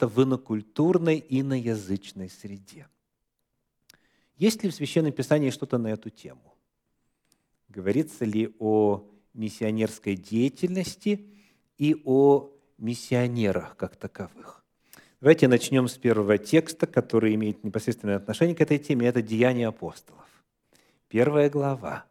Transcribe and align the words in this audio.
это 0.00 0.08
в 0.08 0.22
инокультурной, 0.22 1.22
иноязычной 1.28 2.30
среде. 2.30 2.88
Есть 4.38 4.62
ли 4.62 4.70
в 4.70 4.74
Священном 4.74 5.12
Писании 5.12 5.50
что-то 5.50 5.76
на 5.76 5.88
эту 5.88 6.08
тему? 6.08 6.54
Говорится 7.68 8.24
ли 8.24 8.54
о 8.58 9.06
миссионерской 9.34 10.16
деятельности 10.16 11.26
и 11.76 12.00
о 12.06 12.50
миссионерах 12.78 13.76
как 13.76 13.96
таковых? 13.96 14.64
Давайте 15.20 15.48
начнем 15.48 15.86
с 15.86 15.98
первого 15.98 16.38
текста, 16.38 16.86
который 16.86 17.34
имеет 17.34 17.62
непосредственное 17.62 18.16
отношение 18.16 18.56
к 18.56 18.62
этой 18.62 18.78
теме. 18.78 19.06
Это 19.06 19.20
«Деяния 19.20 19.68
апостолов». 19.68 20.24
Первая 21.08 21.50
глава, 21.50 22.06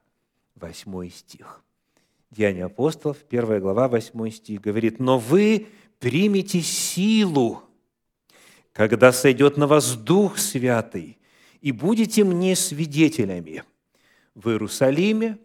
восьмой 0.54 1.10
стих. 1.10 1.64
Деяния 2.30 2.66
апостолов, 2.66 3.18
первая 3.28 3.60
глава, 3.60 3.88
восьмой 3.88 4.30
стих, 4.30 4.62
говорит, 4.62 5.00
«Но 5.00 5.18
вы 5.18 5.66
примите 5.98 6.62
силу, 6.62 7.64
когда 8.73 9.11
сойдет 9.11 9.57
на 9.57 9.67
вас 9.67 9.96
Дух 9.96 10.37
Святый, 10.37 11.18
и 11.61 11.71
будете 11.71 12.23
мне 12.23 12.55
свидетелями 12.55 13.64
в 14.36 14.50
Иерусалиме 14.50 15.37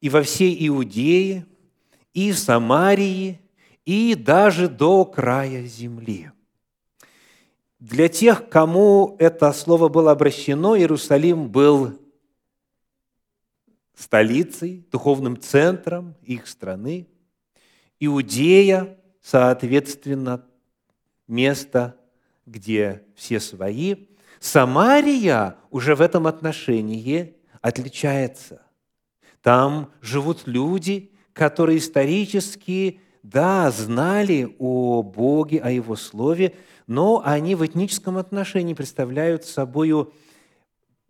и 0.00 0.08
во 0.08 0.22
всей 0.22 0.56
Иудее, 0.68 1.46
и 2.14 2.32
в 2.32 2.38
Самарии, 2.38 3.40
и 3.84 4.14
даже 4.14 4.68
до 4.68 5.04
края 5.04 5.64
земли». 5.64 6.30
Для 7.80 8.10
тех, 8.10 8.50
кому 8.50 9.16
это 9.18 9.50
слово 9.54 9.88
было 9.88 10.12
обращено, 10.12 10.76
Иерусалим 10.76 11.48
был 11.48 11.98
столицей, 13.94 14.86
духовным 14.90 15.40
центром 15.40 16.14
их 16.22 16.46
страны. 16.46 17.06
Иудея, 17.98 18.98
соответственно, 19.22 20.44
место, 21.30 21.96
где 22.44 23.02
все 23.14 23.40
свои. 23.40 23.94
Самария 24.40 25.56
уже 25.70 25.94
в 25.94 26.00
этом 26.00 26.26
отношении 26.26 27.36
отличается. 27.60 28.62
Там 29.42 29.90
живут 30.02 30.42
люди, 30.46 31.12
которые 31.32 31.78
исторически, 31.78 33.00
да, 33.22 33.70
знали 33.70 34.54
о 34.58 35.02
Боге, 35.02 35.60
о 35.60 35.70
Его 35.70 35.96
Слове, 35.96 36.54
но 36.86 37.22
они 37.24 37.54
в 37.54 37.64
этническом 37.64 38.18
отношении 38.18 38.74
представляют 38.74 39.44
собою 39.44 40.12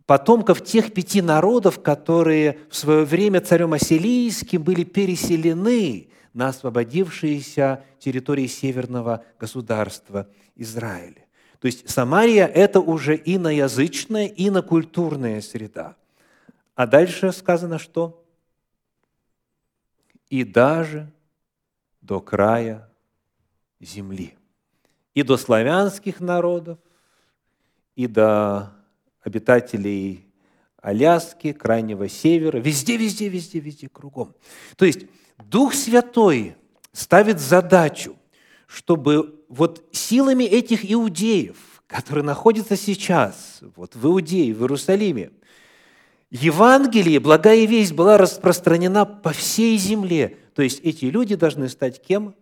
потомков 0.05 0.63
тех 0.63 0.93
пяти 0.93 1.21
народов, 1.21 1.81
которые 1.81 2.59
в 2.69 2.75
свое 2.75 3.05
время 3.05 3.39
царем 3.41 3.73
Ассилийским 3.73 4.61
были 4.61 4.83
переселены 4.83 6.09
на 6.33 6.49
освободившиеся 6.49 7.83
территории 7.99 8.47
северного 8.47 9.25
государства 9.39 10.29
Израиля. 10.55 11.25
То 11.59 11.67
есть 11.67 11.89
Самария– 11.89 12.45
это 12.47 12.79
уже 12.79 13.15
иноязычная, 13.23 14.25
инокультурная 14.25 15.41
среда. 15.41 15.95
А 16.73 16.87
дальше 16.87 17.31
сказано 17.31 17.77
что? 17.77 18.25
И 20.29 20.43
даже 20.43 21.11
до 22.01 22.19
края 22.19 22.89
земли. 23.79 24.35
И 25.13 25.23
до 25.23 25.37
славянских 25.37 26.19
народов, 26.19 26.79
и 27.95 28.07
до 28.07 28.71
обитателей 29.21 30.25
Аляски, 30.77 31.51
Крайнего 31.51 32.09
Севера, 32.09 32.57
везде, 32.57 32.97
везде, 32.97 33.29
везде, 33.29 33.59
везде, 33.59 33.87
кругом. 33.87 34.33
То 34.77 34.85
есть 34.85 35.05
Дух 35.45 35.73
Святой 35.73 36.55
ставит 36.91 37.39
задачу, 37.39 38.17
чтобы 38.67 39.43
вот 39.49 39.83
силами 39.91 40.43
этих 40.43 40.89
иудеев, 40.89 41.57
которые 41.87 42.23
находятся 42.23 42.75
сейчас 42.75 43.59
вот 43.75 43.95
в 43.95 44.05
Иудее, 44.05 44.53
в 44.53 44.61
Иерусалиме, 44.61 45.31
Евангелие, 46.29 47.19
благая 47.19 47.65
весть 47.65 47.93
была 47.93 48.17
распространена 48.17 49.05
по 49.05 49.31
всей 49.33 49.77
земле. 49.77 50.37
То 50.55 50.61
есть 50.61 50.79
эти 50.81 51.05
люди 51.05 51.35
должны 51.35 51.67
стать 51.67 52.01
кем? 52.01 52.35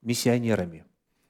Миссионерами. 0.00 0.84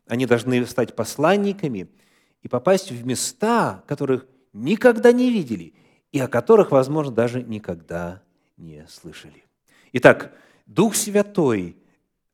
Они 0.07 0.27
должны 0.27 0.65
стать 0.67 0.95
посланниками– 0.95 1.89
и 2.43 2.49
попасть 2.49 2.91
в 2.91 3.07
места, 3.07 3.85
которых 3.87 4.27
никогда 4.53 5.13
не 5.13 5.31
видели 5.31 5.75
и 6.13 6.19
о 6.19 6.29
которых, 6.29 6.71
возможно, 6.71 7.13
даже 7.13 7.43
никогда 7.43 8.23
не 8.57 8.87
слышали. 8.89 9.45
Итак, 9.93 10.33
Дух 10.67 10.95
Святой, 10.95 11.77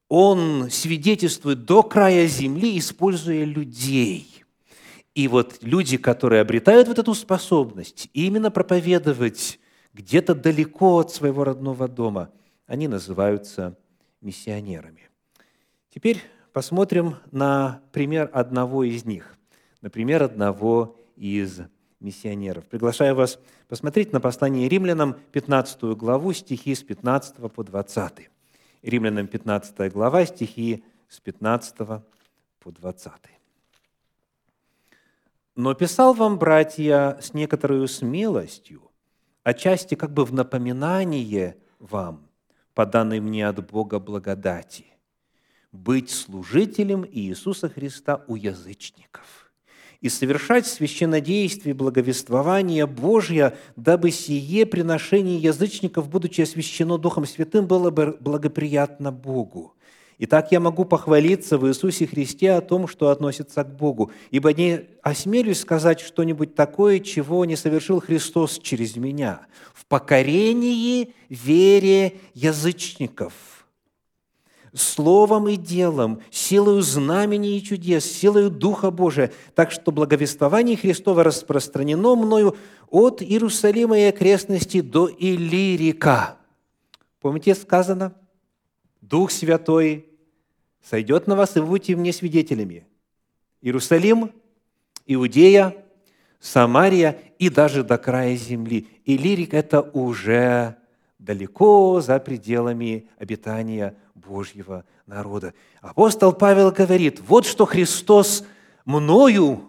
Он 0.08 0.70
свидетельствует 0.70 1.64
до 1.64 1.82
края 1.82 2.26
земли, 2.26 2.78
используя 2.78 3.44
людей. 3.44 4.44
И 5.14 5.28
вот 5.28 5.58
люди, 5.62 5.96
которые 5.96 6.42
обретают 6.42 6.88
вот 6.88 6.98
эту 6.98 7.14
способность 7.14 8.08
именно 8.12 8.50
проповедовать 8.50 9.58
где-то 9.94 10.34
далеко 10.34 10.98
от 10.98 11.12
своего 11.12 11.44
родного 11.44 11.88
дома, 11.88 12.30
они 12.66 12.86
называются 12.86 13.78
миссионерами. 14.20 15.08
Теперь 15.88 16.22
посмотрим 16.52 17.16
на 17.30 17.80
пример 17.92 18.28
одного 18.32 18.84
из 18.84 19.04
них 19.06 19.36
например, 19.86 20.24
одного 20.24 20.98
из 21.14 21.60
миссионеров. 22.00 22.66
Приглашаю 22.66 23.14
вас 23.14 23.38
посмотреть 23.68 24.12
на 24.12 24.20
послание 24.20 24.68
римлянам 24.68 25.14
15 25.32 25.82
главу, 25.96 26.32
стихи 26.32 26.74
с 26.74 26.82
15 26.82 27.36
по 27.52 27.64
20. 27.64 28.30
Римлянам 28.82 29.26
15 29.26 29.92
глава, 29.92 30.26
стихи 30.26 30.84
с 31.08 31.20
15 31.20 31.76
по 32.60 32.72
20. 32.72 33.12
«Но 35.54 35.74
писал 35.74 36.12
вам, 36.12 36.38
братья, 36.38 37.18
с 37.20 37.32
некоторой 37.32 37.88
смелостью, 37.88 38.82
отчасти 39.42 39.94
как 39.94 40.12
бы 40.12 40.24
в 40.24 40.32
напоминание 40.32 41.56
вам, 41.78 42.28
по 42.74 42.84
данной 42.84 43.20
мне 43.20 43.48
от 43.48 43.66
Бога 43.66 43.98
благодати, 43.98 44.86
быть 45.72 46.10
служителем 46.10 47.06
Иисуса 47.10 47.70
Христа 47.70 48.22
у 48.26 48.36
язычников» 48.36 49.35
и 50.00 50.08
совершать 50.08 50.66
священнодействие 50.66 51.74
и 51.74 51.76
благовествование 51.76 52.86
Божье, 52.86 53.56
дабы 53.76 54.10
сие 54.10 54.66
приношение 54.66 55.38
язычников, 55.38 56.08
будучи 56.08 56.42
освящено 56.42 56.98
Духом 56.98 57.26
Святым, 57.26 57.66
было 57.66 57.90
бы 57.90 58.16
благоприятно 58.20 59.12
Богу. 59.12 59.74
Итак, 60.18 60.50
я 60.50 60.60
могу 60.60 60.86
похвалиться 60.86 61.58
в 61.58 61.68
Иисусе 61.68 62.06
Христе 62.06 62.52
о 62.52 62.62
том, 62.62 62.88
что 62.88 63.10
относится 63.10 63.64
к 63.64 63.76
Богу, 63.76 64.10
ибо 64.30 64.52
не 64.54 64.86
осмелюсь 65.02 65.60
сказать 65.60 66.00
что-нибудь 66.00 66.54
такое, 66.54 67.00
чего 67.00 67.44
не 67.44 67.54
совершил 67.56 68.00
Христос 68.00 68.58
через 68.58 68.96
меня, 68.96 69.40
в 69.74 69.84
покорении 69.84 71.14
вере 71.28 72.14
язычников– 72.34 73.32
словом 74.74 75.48
и 75.48 75.56
делом, 75.56 76.20
силою 76.30 76.82
знамений 76.82 77.58
и 77.58 77.62
чудес, 77.62 78.04
силою 78.04 78.50
Духа 78.50 78.90
Божия, 78.90 79.32
так 79.54 79.70
что 79.70 79.92
благовествование 79.92 80.76
Христова 80.76 81.24
распространено 81.24 82.14
мною 82.16 82.56
от 82.90 83.22
Иерусалима 83.22 83.98
и 83.98 84.04
окрестностей 84.04 84.80
до 84.80 85.08
Илирика. 85.08 86.36
Помните, 87.20 87.54
сказано, 87.54 88.14
Дух 89.00 89.30
Святой 89.30 90.06
сойдет 90.82 91.26
на 91.26 91.36
вас, 91.36 91.56
и 91.56 91.60
вы 91.60 91.66
будете 91.66 91.96
мне 91.96 92.12
свидетелями. 92.12 92.86
Иерусалим, 93.60 94.32
Иудея, 95.06 95.74
Самария 96.40 97.18
и 97.38 97.48
даже 97.48 97.82
до 97.82 97.98
края 97.98 98.36
земли. 98.36 98.88
Илирик– 99.04 99.54
это 99.54 99.80
уже 99.80 100.76
далеко 101.18 102.00
за 102.00 102.18
пределами 102.20 103.08
обитания 103.18 103.96
Божьего 104.26 104.84
народа. 105.06 105.54
Апостол 105.80 106.32
Павел 106.32 106.70
говорит, 106.70 107.20
вот 107.20 107.46
что 107.46 107.66
Христос 107.66 108.44
мною, 108.84 109.62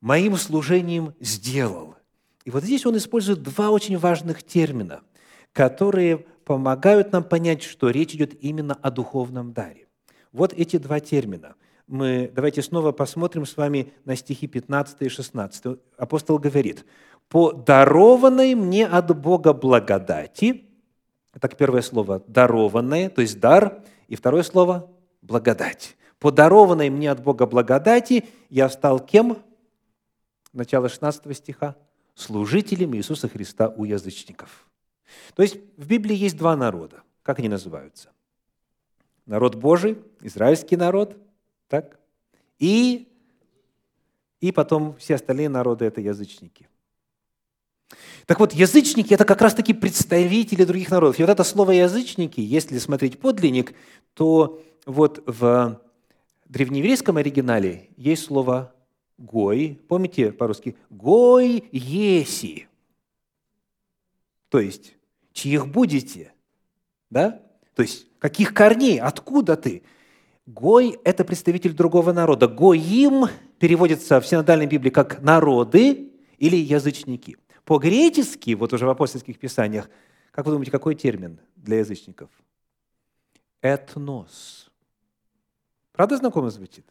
моим 0.00 0.36
служением 0.36 1.14
сделал. 1.20 1.96
И 2.44 2.50
вот 2.50 2.62
здесь 2.62 2.86
он 2.86 2.96
использует 2.96 3.42
два 3.42 3.70
очень 3.70 3.98
важных 3.98 4.42
термина, 4.42 5.00
которые 5.52 6.26
помогают 6.44 7.12
нам 7.12 7.24
понять, 7.24 7.62
что 7.62 7.90
речь 7.90 8.14
идет 8.14 8.40
именно 8.42 8.74
о 8.74 8.90
духовном 8.90 9.52
даре. 9.52 9.88
Вот 10.32 10.52
эти 10.52 10.76
два 10.76 11.00
термина. 11.00 11.56
Мы 11.88 12.30
давайте 12.34 12.62
снова 12.62 12.92
посмотрим 12.92 13.46
с 13.46 13.56
вами 13.56 13.92
на 14.04 14.16
стихи 14.16 14.46
15 14.46 15.02
и 15.02 15.08
16. 15.08 15.78
Апостол 15.96 16.38
говорит, 16.38 16.84
«По 17.28 17.52
дарованной 17.52 18.54
мне 18.54 18.86
от 18.86 19.16
Бога 19.18 19.52
благодати 19.52 20.66
так 21.40 21.56
первое 21.56 21.82
слово 21.82 22.22
«дарованное», 22.26 23.10
то 23.10 23.22
есть 23.22 23.40
дар, 23.40 23.82
и 24.08 24.16
второе 24.16 24.42
слово 24.42 24.90
«благодать». 25.22 25.96
По 26.18 26.30
дарованной 26.30 26.88
мне 26.88 27.10
от 27.10 27.22
Бога 27.22 27.46
благодати 27.46 28.24
я 28.48 28.68
стал 28.68 29.00
кем? 29.00 29.38
Начало 30.52 30.88
16 30.88 31.36
стиха. 31.36 31.76
Служителем 32.14 32.96
Иисуса 32.96 33.28
Христа 33.28 33.68
у 33.68 33.84
язычников. 33.84 34.66
То 35.34 35.42
есть 35.42 35.58
в 35.76 35.86
Библии 35.86 36.16
есть 36.16 36.38
два 36.38 36.56
народа. 36.56 37.02
Как 37.22 37.38
они 37.38 37.48
называются? 37.48 38.10
Народ 39.26 39.56
Божий, 39.56 39.98
израильский 40.22 40.76
народ 40.76 41.16
Так? 41.68 41.98
И, 42.58 43.12
и 44.40 44.52
потом 44.52 44.96
все 44.96 45.16
остальные 45.16 45.48
народы– 45.48 45.84
это 45.86 46.00
язычники. 46.00 46.68
Так 48.26 48.40
вот, 48.40 48.52
язычники– 48.52 49.14
это 49.14 49.24
как 49.24 49.40
раз-таки 49.40 49.72
представители 49.72 50.64
других 50.64 50.90
народов. 50.90 51.18
И 51.18 51.22
вот 51.22 51.30
это 51.30 51.44
слово 51.44 51.70
«язычники», 51.70 52.40
если 52.40 52.78
смотреть 52.78 53.20
подлинник, 53.20 53.74
то 54.14 54.60
вот 54.84 55.22
в 55.26 55.80
древнееврейском 56.46 57.16
оригинале 57.16 57.90
есть 57.96 58.24
слово 58.24 58.74
«гой». 59.18 59.80
Помните 59.88 60.32
по-русски? 60.32 60.76
«Гой 60.90 61.64
еси». 61.70 62.66
То 64.48 64.58
есть, 64.58 64.94
чьих 65.32 65.68
будете, 65.68 66.32
да? 67.10 67.42
То 67.74 67.82
есть, 67.82 68.06
каких 68.18 68.54
корней, 68.54 68.98
откуда 68.98 69.56
ты? 69.56 69.82
Гой– 70.46 70.98
это 71.04 71.24
представитель 71.24 71.74
другого 71.74 72.12
народа. 72.12 72.48
Гоим 72.48 73.26
переводится 73.58 74.20
в 74.20 74.26
синодальной 74.26 74.66
Библии 74.66 74.90
как 74.90 75.22
«народы» 75.22 76.12
или 76.38 76.56
«язычники». 76.56 77.36
По-гречески, 77.66 78.54
вот 78.54 78.72
уже 78.72 78.86
в 78.86 78.88
апостольских 78.88 79.40
писаниях, 79.40 79.90
как 80.30 80.46
вы 80.46 80.52
думаете, 80.52 80.70
какой 80.70 80.94
термин 80.94 81.40
для 81.56 81.80
язычников? 81.80 82.30
Этнос. 83.60 84.70
Правда 85.92 86.16
знакомо 86.16 86.48
звучит? 86.50 86.86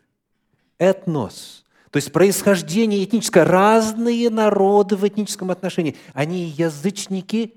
Этнос. 0.77 1.63
То 1.91 1.97
есть 1.97 2.11
происхождение 2.11 3.05
этническое, 3.05 3.45
разные 3.45 4.29
народы 4.29 4.97
в 4.97 5.07
этническом 5.07 5.49
отношении. 5.49 5.95
Они 6.13 6.43
язычники. 6.43 7.53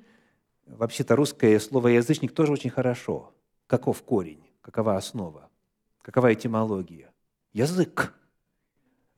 Вообще-то 0.66 1.16
русское 1.16 1.58
слово 1.58 1.88
«язычник» 1.88 2.32
тоже 2.32 2.52
очень 2.52 2.70
хорошо. 2.70 3.34
Каков 3.66 4.00
корень? 4.02 4.44
Какова 4.60 4.96
основа? 4.96 5.50
Какова 6.02 6.32
этимология? 6.32 7.12
Язык. 7.52 8.14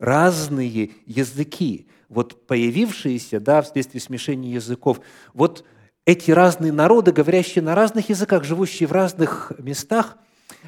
Разные 0.01 0.91
языки, 1.07 1.87
вот 2.09 2.47
появившиеся 2.47 3.39
да, 3.39 3.63
вследствие 3.63 4.01
смешения 4.01 4.55
языков. 4.55 5.01
Вот 5.35 5.65
эти 6.05 6.31
разные 6.31 6.73
народы, 6.73 7.13
говорящие 7.13 7.63
на 7.63 7.75
разных 7.75 8.09
языках, 8.09 8.43
живущие 8.43 8.89
в 8.89 8.93
разных 8.93 9.53
местах, 9.59 10.17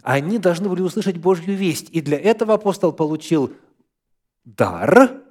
они 0.02 0.38
должны 0.38 0.68
были 0.68 0.82
услышать 0.82 1.16
Божью 1.16 1.56
весть. 1.56 1.88
И 1.90 2.00
для 2.00 2.18
этого 2.18 2.54
апостол 2.54 2.92
получил 2.92 3.52
дар 4.44 5.22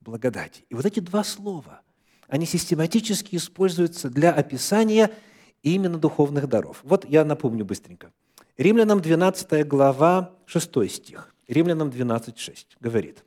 благодати. 0.00 0.64
И 0.68 0.74
вот 0.74 0.86
эти 0.86 1.00
два 1.00 1.24
слова, 1.24 1.82
они 2.28 2.46
систематически 2.46 3.36
используются 3.36 4.10
для 4.10 4.32
описания 4.32 5.10
именно 5.62 5.98
духовных 5.98 6.48
даров. 6.48 6.80
Вот 6.84 7.04
я 7.04 7.24
напомню 7.24 7.64
быстренько. 7.64 8.12
Римлянам 8.56 9.00
12 9.00 9.66
глава, 9.66 10.30
6 10.46 10.88
стих. 10.88 11.34
Римлянам 11.52 11.90
12, 11.90 12.38
6 12.38 12.76
говорит. 12.80 13.24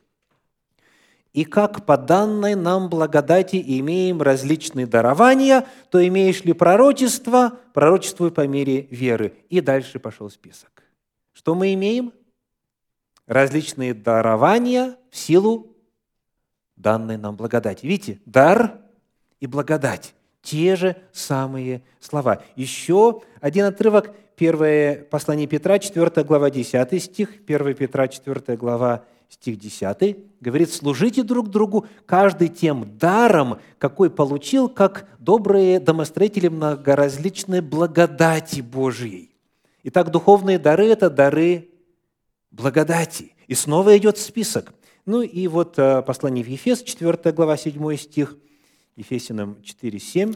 «И 1.33 1.43
как 1.43 1.85
по 1.85 1.97
данной 1.97 2.55
нам 2.55 2.89
благодати 2.89 3.61
имеем 3.79 4.21
различные 4.21 4.87
дарования, 4.87 5.67
то 5.89 6.05
имеешь 6.05 6.43
ли 6.43 6.53
пророчество, 6.53 7.59
пророчествуй 7.73 8.31
по 8.31 8.47
мере 8.47 8.87
веры». 8.89 9.33
И 9.49 9.61
дальше 9.61 9.99
пошел 9.99 10.29
список. 10.29 10.83
Что 11.33 11.55
мы 11.55 11.73
имеем? 11.73 12.13
различные 13.27 13.93
дарования 13.93 14.97
в 15.09 15.17
силу 15.17 15.75
данной 16.75 17.17
нам 17.17 17.35
благодати. 17.35 17.85
Видите, 17.85 18.19
дар 18.25 18.79
и 19.39 19.47
благодать– 19.47 20.13
те 20.41 20.75
же 20.75 20.95
самые 21.11 21.83
слова. 21.99 22.43
Еще 22.55 23.23
один 23.41 23.65
отрывок, 23.65 24.15
первое 24.35 25.03
послание 25.03 25.47
Петра, 25.47 25.79
4 25.79 26.23
глава, 26.23 26.49
10 26.49 27.03
стих, 27.03 27.29
1 27.47 27.75
Петра, 27.75 28.07
4 28.07 28.57
глава, 28.57 29.05
стих 29.29 29.57
10, 29.57 30.17
говорит, 30.39 30.71
«Служите 30.71 31.23
друг 31.23 31.49
другу, 31.49 31.85
каждый 32.05 32.49
тем 32.49 32.97
даром, 32.97 33.59
какой 33.77 34.09
получил, 34.09 34.69
как 34.69 35.07
добрые 35.19 35.79
домостроители 35.79 36.47
многоразличной 36.47 37.61
благодати 37.61 38.61
Божьей». 38.61 39.35
Итак, 39.83 40.11
духовные 40.11 40.57
дары– 40.57 40.85
это 40.87 41.09
дары 41.09 41.69
благодати. 42.51 43.33
И 43.47 43.53
снова 43.53 43.95
идет 43.97 44.17
список. 44.17 44.73
Ну 45.05 45.21
и 45.21 45.47
вот 45.47 45.77
э, 45.77 46.01
послание 46.01 46.43
в 46.43 46.47
Ефес, 46.47 46.81
4 46.81 47.31
глава, 47.33 47.57
7 47.57 47.95
стих, 47.95 48.35
Ефесиным 48.95 49.61
4, 49.61 49.99
7, 49.99 50.33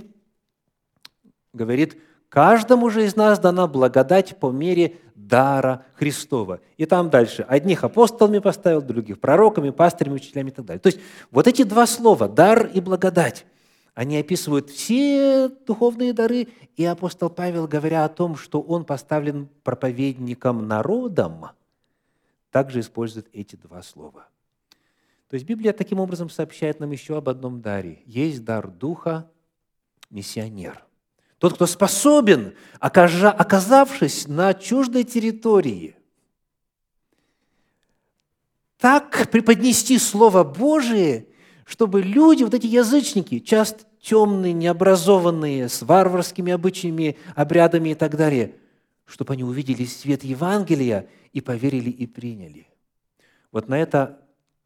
говорит, 1.53 1.97
«Каждому 2.29 2.89
же 2.89 3.05
из 3.05 3.15
нас 3.15 3.39
дана 3.39 3.67
благодать 3.67 4.37
по 4.37 4.51
мере 4.51 4.97
дара 5.15 5.85
Христова». 5.95 6.61
И 6.77 6.85
там 6.85 7.09
дальше, 7.09 7.45
одних 7.47 7.83
апостолами 7.83 8.39
поставил, 8.39 8.81
других 8.81 9.19
пророками, 9.19 9.71
пастырями, 9.71 10.15
учителями 10.15 10.49
и 10.49 10.53
так 10.53 10.65
далее. 10.65 10.79
То 10.79 10.87
есть 10.87 10.99
вот 11.31 11.47
эти 11.47 11.63
два 11.63 11.85
слова, 11.87 12.29
дар 12.29 12.67
и 12.67 12.79
благодать, 12.79 13.45
они 13.95 14.17
описывают 14.17 14.69
все 14.69 15.49
духовные 15.67 16.13
дары, 16.13 16.47
и 16.77 16.85
апостол 16.85 17.29
Павел, 17.29 17.67
говоря 17.67 18.05
о 18.05 18.09
том, 18.09 18.37
что 18.37 18.61
он 18.61 18.85
поставлен 18.85 19.49
проповедником 19.63 20.67
народам– 20.67 21.47
также 22.51 22.79
использует 22.79 23.29
эти 23.33 23.55
два 23.55 23.81
слова. 23.81 24.27
То 25.29 25.35
есть 25.35 25.45
Библия 25.45 25.73
таким 25.73 25.99
образом 25.99 26.29
сообщает 26.29 26.79
нам 26.79 26.91
еще 26.91 27.17
об 27.17 27.29
одном 27.29 27.61
даре. 27.61 28.01
Есть 28.05 28.43
дар 28.43 28.67
Духа– 28.67 29.29
миссионер. 30.09 30.83
Тот, 31.39 31.53
кто 31.53 31.65
способен, 31.65 32.53
оказавшись 32.79 34.27
на 34.27 34.53
чуждой 34.53 35.05
территории, 35.05 35.95
так 38.77 39.29
преподнести 39.31 39.97
Слово 39.97 40.43
Божие, 40.43 41.27
чтобы 41.65 42.01
люди, 42.01 42.43
вот 42.43 42.53
эти 42.53 42.67
язычники, 42.67 43.39
часто 43.39 43.85
темные, 44.01 44.53
необразованные, 44.53 45.69
с 45.69 45.81
варварскими 45.81 46.51
обычаями, 46.51 47.17
обрядами 47.35 47.89
и 47.89 47.95
так 47.95 48.15
далее, 48.17 48.55
чтобы 49.05 49.33
они 49.33 49.43
увидели 49.43 49.85
свет 49.85 50.23
Евангелия 50.23 51.09
и 51.31 51.41
поверили 51.41 51.89
и 51.89 52.05
приняли. 52.05 52.67
Вот 53.51 53.69
на 53.69 53.77
это 53.79 54.19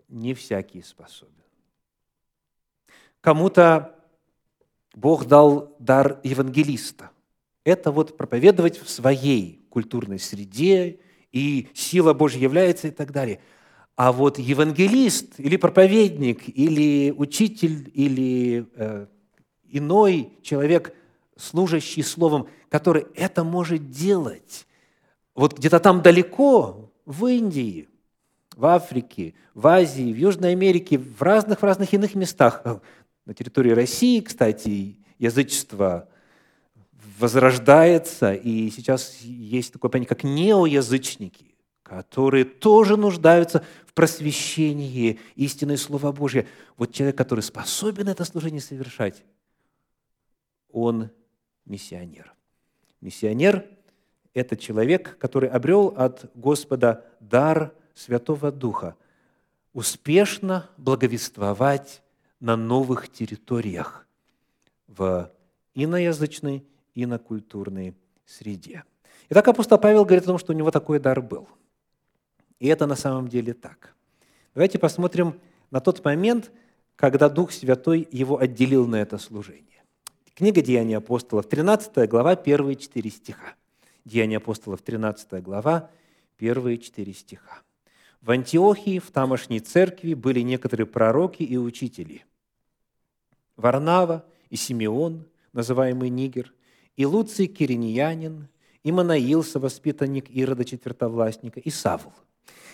не 0.10 0.34
всякий 0.34 0.81
способен. 0.81 1.34
Кому-то 3.22 3.96
Бог 4.94 5.25
дал 5.25 5.75
дар 5.80 6.19
евангелиста. 6.24 7.10
Это 7.63 7.92
вот 7.92 8.18
проповедовать 8.18 8.78
в 8.78 8.90
своей 8.90 9.66
культурной 9.69 10.19
среде, 10.19 11.00
и 11.31 11.69
сила 11.74 12.13
Божья 12.13 12.40
является 12.40 12.90
и 12.90 12.92
так 12.92 13.12
далее. 13.12 13.40
А 13.96 14.12
вот 14.12 14.39
евангелист 14.39 15.39
или 15.39 15.58
проповедник, 15.58 16.44
или 16.48 17.12
учитель, 17.12 17.91
или 17.94 18.67
э, 18.75 19.08
иной 19.70 20.34
человек, 20.41 20.94
служащий 21.36 22.03
словом, 22.03 22.48
который 22.70 23.08
это 23.15 23.44
может 23.44 23.89
делать, 23.89 24.67
вот 25.36 25.58
где-то 25.58 25.79
там 25.79 26.01
далеко, 26.01 26.91
в 27.06 27.25
Индии, 27.25 27.89
в 28.56 28.65
Африке, 28.65 29.34
в 29.53 29.67
Азии, 29.67 30.13
в 30.13 30.17
Южной 30.17 30.51
Америке, 30.51 30.98
в 30.98 31.22
разных, 31.22 31.62
в 31.62 31.63
разных 31.63 31.94
иных 31.94 32.15
местах, 32.15 32.63
на 33.25 33.34
территории 33.34 33.72
России, 33.72 34.20
кстати, 34.20 34.98
язычество 35.18 36.10
возрождается, 37.20 38.34
и 38.34 38.70
сейчас 38.70 39.22
есть 39.22 39.74
такое 39.74 39.89
понятие, 39.89 40.10
как 40.10 40.24
неоязычники, 40.24 41.56
которые 41.84 42.46
тоже 42.46 42.98
нуждаются 42.98 43.63
в 43.86 43.94
просвещении 43.94 45.20
истины 45.36 45.77
Слова 45.77 46.12
Божьего. 46.12 46.46
Вот 46.77 46.94
человек, 46.94 47.18
который 47.18 47.42
способен 47.42 48.10
это 48.10 48.25
служение 48.25 48.62
совершать, 48.62 49.24
он 50.70 51.12
миссионер. 51.65 52.34
Миссионер 53.00 53.65
это 54.34 54.58
человек, 54.58 55.18
который 55.20 55.50
обрел 55.50 55.94
от 55.96 56.32
Господа 56.36 57.06
дар 57.20 57.74
Святого 57.94 58.51
Духа 58.51 58.96
успешно 59.74 60.70
благовествовать 60.77 62.02
на 62.43 62.57
новых 62.57 63.09
территориях 63.09 64.05
в 64.88 65.31
иноязычной, 65.75 66.65
инокультурной 66.93 67.95
среде. 68.25 68.83
Итак, 69.29 69.47
апостол 69.47 69.77
Павел 69.77 70.03
говорит 70.03 70.23
о 70.23 70.27
том, 70.27 70.38
что 70.38 70.51
у 70.51 70.55
него 70.55 70.69
такой 70.69 71.00
дар 71.00 71.21
был. 71.21 71.47
И 72.59 72.67
это 72.67 72.85
на 72.85 72.97
самом 72.97 73.29
деле 73.29 73.53
так. 73.53 73.95
Давайте 74.53 74.77
посмотрим 74.77 75.39
на 75.71 75.79
тот 75.79 76.03
момент, 76.03 76.51
когда 76.97 77.29
Дух 77.29 77.53
Святой 77.53 78.05
его 78.12 78.38
отделил 78.38 78.88
на 78.88 78.97
это 78.97 79.17
служение. 79.19 79.81
Книга 80.35 80.62
Деяний 80.62 80.97
апостолов, 80.97 81.47
13 81.47 82.09
глава, 82.09 82.31
1 82.31 82.75
4 82.75 83.09
стиха. 83.09 83.55
Деяния 84.03 84.38
апостолов, 84.38 84.81
13 84.81 85.41
глава, 85.41 85.89
первые 86.35 86.77
четыре 86.77 87.13
стиха. 87.13 87.62
В 88.21 88.31
Антиохии, 88.31 89.00
в 89.00 89.12
тамошней 89.12 89.62
церкви, 89.62 90.13
были 90.13 90.41
некоторые 90.41 90.88
пророки 90.88 91.43
и 91.43 91.55
учители. 91.55 92.25
Варнава 93.55 94.25
и 94.50 94.55
Симеон, 94.55 95.25
называемый 95.51 96.10
Нигер, 96.10 96.53
и 96.95 97.05
Луций 97.05 97.48
Кириньянин, 97.48 98.48
и 98.83 98.91
Манаил, 98.91 99.45
воспитанник 99.55 100.29
Ирода 100.29 100.65
Четвертовластника, 100.65 101.60
и 101.60 101.69
Савл. 101.69 102.13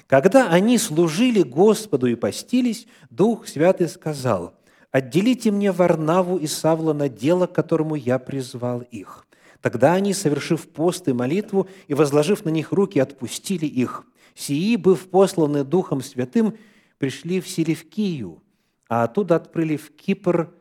Когда 0.08 0.50
они 0.50 0.78
служили 0.78 1.44
Господу 1.44 2.08
и 2.08 2.16
постились, 2.16 2.88
Дух 3.10 3.48
Святый 3.48 3.88
сказал, 3.88 4.56
«Отделите 4.92 5.52
мне 5.52 5.72
Варнаву 5.72 6.38
и 6.38 6.48
Савла 6.48 6.94
на 6.94 7.10
дело, 7.10 7.46
к 7.46 7.54
которому 7.54 7.96
я 7.96 8.18
призвал 8.18 8.82
их». 8.82 9.28
Тогда 9.62 9.94
они, 9.94 10.14
совершив 10.14 10.70
пост 10.70 11.08
и 11.10 11.14
молитву 11.14 11.68
и 11.88 11.94
возложив 11.94 12.46
на 12.46 12.50
них 12.50 12.72
руки, 12.72 12.98
отпустили 12.98 13.66
их. 13.66 14.06
Сии, 14.34 14.78
быв 14.78 15.10
посланы 15.10 15.64
Духом 15.64 16.02
Святым, 16.02 16.58
пришли 16.98 17.42
в 17.42 17.48
Селевкию, 17.48 18.42
а 18.88 19.04
оттуда 19.04 19.36
отпрыли 19.36 19.76
в 19.76 19.92
Кипр 19.96 20.54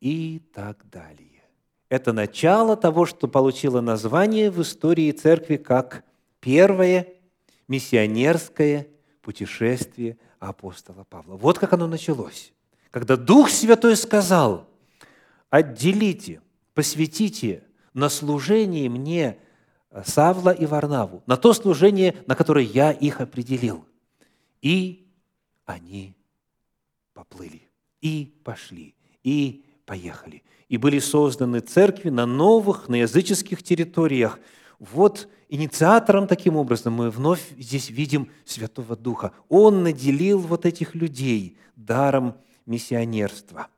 и 0.00 0.40
так 0.54 0.88
далее. 0.90 1.42
Это 1.88 2.12
начало 2.12 2.76
того, 2.76 3.06
что 3.06 3.28
получило 3.28 3.80
название 3.80 4.50
в 4.50 4.60
истории 4.62 5.10
церкви 5.10 5.56
как 5.56 6.04
первое 6.40 7.08
миссионерское 7.66 8.88
путешествие 9.22 10.18
апостола 10.38 11.04
Павла. 11.04 11.36
Вот 11.36 11.58
как 11.58 11.72
оно 11.72 11.86
началось. 11.86 12.52
Когда 12.90 13.16
Дух 13.16 13.50
Святой 13.50 13.96
сказал, 13.96 14.68
отделите, 15.50 16.42
посвятите 16.74 17.64
на 17.94 18.08
служение 18.08 18.88
мне 18.88 19.38
Савла 20.04 20.50
и 20.50 20.66
Варнаву, 20.66 21.22
на 21.26 21.36
то 21.36 21.52
служение, 21.54 22.16
на 22.26 22.34
которое 22.34 22.64
я 22.64 22.92
их 22.92 23.20
определил. 23.20 23.84
И 24.60 25.10
они 25.64 26.14
поплыли, 27.14 27.62
и 28.00 28.40
пошли, 28.44 28.94
и 29.22 29.64
поехали. 29.88 30.42
И 30.68 30.76
были 30.76 30.98
созданы 30.98 31.60
церкви 31.60 32.10
на 32.10 32.26
новых, 32.26 32.88
на 32.88 32.96
языческих 32.96 33.62
территориях. 33.62 34.38
Вот 34.78 35.28
инициатором 35.48 36.26
таким 36.26 36.56
образом 36.56 36.92
мы 36.92 37.10
вновь 37.10 37.42
здесь 37.56 37.88
видим 37.88 38.28
Святого 38.44 38.96
Духа. 38.96 39.32
Он 39.48 39.82
наделил 39.82 40.38
вот 40.40 40.66
этих 40.66 40.94
людей 40.94 41.56
даром 41.74 42.34
миссионерства. 42.66 43.68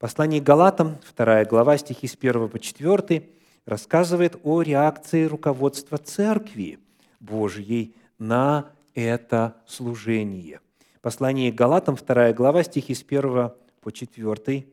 Послание 0.00 0.40
Галатам, 0.40 0.98
2 1.16 1.44
глава, 1.44 1.78
стихи 1.78 2.08
с 2.08 2.16
1 2.20 2.48
по 2.48 2.58
4, 2.58 3.28
рассказывает 3.64 4.36
о 4.42 4.62
реакции 4.62 5.24
руководства 5.24 5.98
Церкви 5.98 6.80
Божьей 7.20 7.94
на 8.18 8.72
это 8.94 9.54
служение. 9.66 10.60
Послание 11.00 11.52
Галатам, 11.52 11.94
2 11.94 12.32
глава, 12.32 12.64
стихи 12.64 12.94
с 12.94 13.04
1 13.08 13.52
по 13.80 13.92
4 13.92 14.66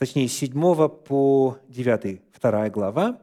точнее, 0.00 0.28
с 0.28 0.32
7 0.32 0.88
по 0.88 1.58
9, 1.68 2.22
2 2.40 2.70
глава, 2.70 3.20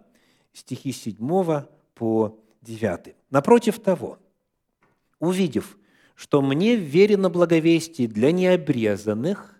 стихи 0.53 0.91
с 0.91 1.01
7 1.01 1.63
по 1.95 2.39
9. 2.61 3.15
Напротив 3.31 3.79
того, 3.79 4.19
увидев, 5.19 5.75
что 6.13 6.39
мне 6.43 6.75
верено 6.75 7.31
благовестие 7.31 8.07
для 8.07 8.31
необрезанных, 8.31 9.55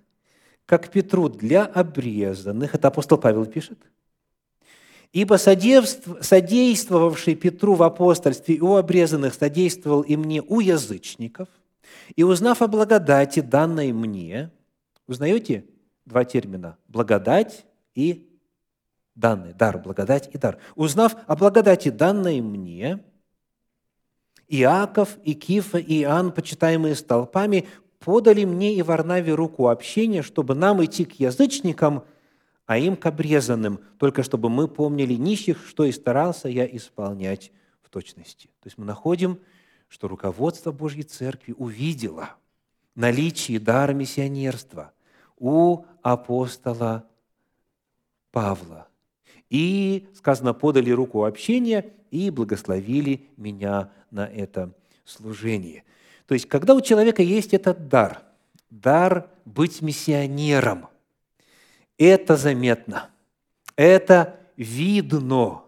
как 0.68 0.92
Петру 0.92 1.28
для 1.28 1.66
обрезанных, 1.66 2.76
это 2.76 2.90
апостол 2.90 3.18
Павел 3.18 3.48
пишет, 3.48 3.80
ибо 5.12 5.38
содействовавший 5.38 7.34
Петру 7.34 7.74
в 7.74 7.82
апостольстве 7.82 8.60
у 8.60 8.76
обрезанных 8.76 9.34
содействовал 9.34 10.02
и 10.02 10.16
мне 10.16 10.44
у 10.44 10.60
язычников, 10.60 11.48
и 12.16 12.22
узнав 12.22 12.62
о 12.62 12.68
благодати, 12.68 13.40
данной 13.40 13.92
мне, 13.92 14.52
узнаете, 15.08 15.66
два 16.08 16.24
термина– 16.24 16.78
благодать 16.88 17.66
и 17.94 18.30
данный, 19.14 19.54
дар, 19.54 19.78
благодать 19.78 20.30
и 20.34 20.38
дар. 20.38 20.58
Узнав 20.76 21.16
о 21.28 21.36
благодати, 21.36 21.90
данной 21.90 22.42
мне, 22.42 23.04
Иаков, 24.48 25.18
и 25.24 25.34
Кифа, 25.34 25.78
и 25.78 26.02
Иоанн, 26.04 26.32
почитаемые 26.32 26.96
столпами, 26.96 27.68
подали 28.00 28.46
мне 28.46 28.76
и 28.76 28.82
Варнаве 28.82 29.34
руку 29.34 29.68
общения, 29.68 30.22
чтобы 30.22 30.56
нам 30.56 30.84
идти 30.84 31.04
к 31.04 31.20
язычникам, 31.20 32.06
а 32.66 32.78
им 32.78 32.96
к 32.96 33.06
обрезанным, 33.06 33.80
только 33.98 34.24
чтобы 34.24 34.50
мы 34.50 34.68
помнили 34.68 35.16
нищих, 35.16 35.66
что 35.68 35.84
и 35.84 35.92
старался 35.92 36.48
я 36.48 36.66
исполнять 36.66 37.52
в 37.82 37.90
точности. 37.90 38.48
То 38.62 38.68
есть 38.68 38.78
мы 38.78 38.86
находим, 38.86 39.40
что 39.90 40.08
руководство 40.08 40.72
Божьей 40.72 41.04
Церкви 41.04 41.54
увидело 41.58 42.30
наличие 42.96 43.60
дара 43.60 43.94
миссионерства 43.94 44.92
у 45.38 45.86
апостола 46.14 47.06
Павла. 48.32 48.88
И, 49.50 50.08
сказано, 50.14 50.54
подали 50.54 50.90
руку 50.92 51.26
общения 51.26 51.92
и 52.12 52.30
благословили 52.30 53.28
меня 53.36 53.92
на 54.10 54.26
это 54.26 54.74
служение. 55.04 55.84
То 56.26 56.34
есть, 56.34 56.48
когда 56.48 56.76
у 56.76 56.82
человека 56.82 57.22
есть 57.22 57.54
этот 57.54 57.90
дар, 57.90 58.22
дар 58.70 59.30
быть 59.44 59.82
миссионером, 59.82 60.88
это 61.98 62.38
заметно, 62.38 63.10
это 63.76 64.40
видно. 64.56 65.64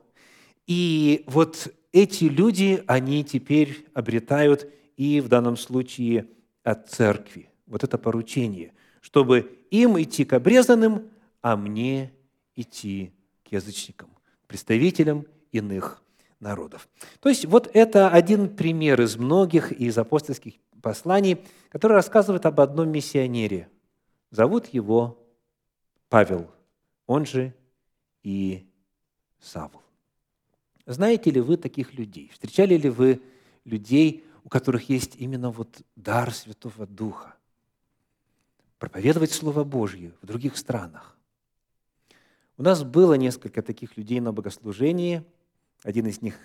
И 0.68 1.24
вот 1.28 1.74
эти 1.92 2.26
люди, 2.26 2.82
они 2.88 3.26
теперь 3.26 3.86
обретают 3.94 4.70
и 4.96 5.20
в 5.20 5.28
данном 5.28 5.58
случае 5.58 6.28
от 6.64 6.90
церкви. 6.90 7.50
Вот 7.68 7.84
это 7.84 7.98
поручение 7.98 8.72
чтобы 9.02 9.60
им 9.72 10.00
идти 10.02 10.26
к 10.26 10.34
обрезанным, 10.34 11.10
а 11.42 11.56
мне 11.56 12.12
идти 12.56 13.12
к 13.44 13.52
язычникам, 13.52 14.10
представителям 14.48 15.26
иных 15.52 16.02
народов. 16.40 16.88
То 17.20 17.30
есть 17.30 17.46
вот 17.46 17.70
это 17.74 18.10
один 18.10 18.56
пример 18.56 19.02
из 19.02 19.18
многих 19.18 19.72
из 19.72 19.98
апостольских 19.98 20.56
посланий, 20.82 21.40
который 21.70 21.94
рассказывает 21.94 22.46
об 22.46 22.60
одном 22.60 22.90
миссионере. 22.90 23.70
Зовут 24.32 24.68
его 24.68 25.18
Павел, 26.08 26.50
он 27.08 27.26
же 27.26 27.54
и 28.24 28.66
Савл. 29.40 29.82
Знаете 30.86 31.32
ли 31.32 31.42
вы 31.42 31.58
таких 31.58 31.94
людей? 31.94 32.30
Встречали 32.34 32.76
ли 32.76 32.90
вы 32.90 33.22
людей, 33.64 34.26
у 34.44 34.50
которых 34.50 34.90
есть 34.90 35.16
именно 35.18 35.52
вот 35.52 35.82
дар 35.96 36.34
Святого 36.34 36.88
Духа? 36.88 37.36
Проповедовать 38.80 39.32
Слово 39.32 39.64
Божье 39.64 40.14
в 40.22 40.26
других 40.26 40.58
странах. 40.58 41.18
У 42.58 42.64
нас 42.64 42.84
было 42.84 43.14
несколько 43.14 43.62
таких 43.62 43.98
людей 43.98 44.20
на 44.20 44.34
богослужении. 44.34 45.24
Один 45.84 46.08
из 46.08 46.22
них 46.22 46.36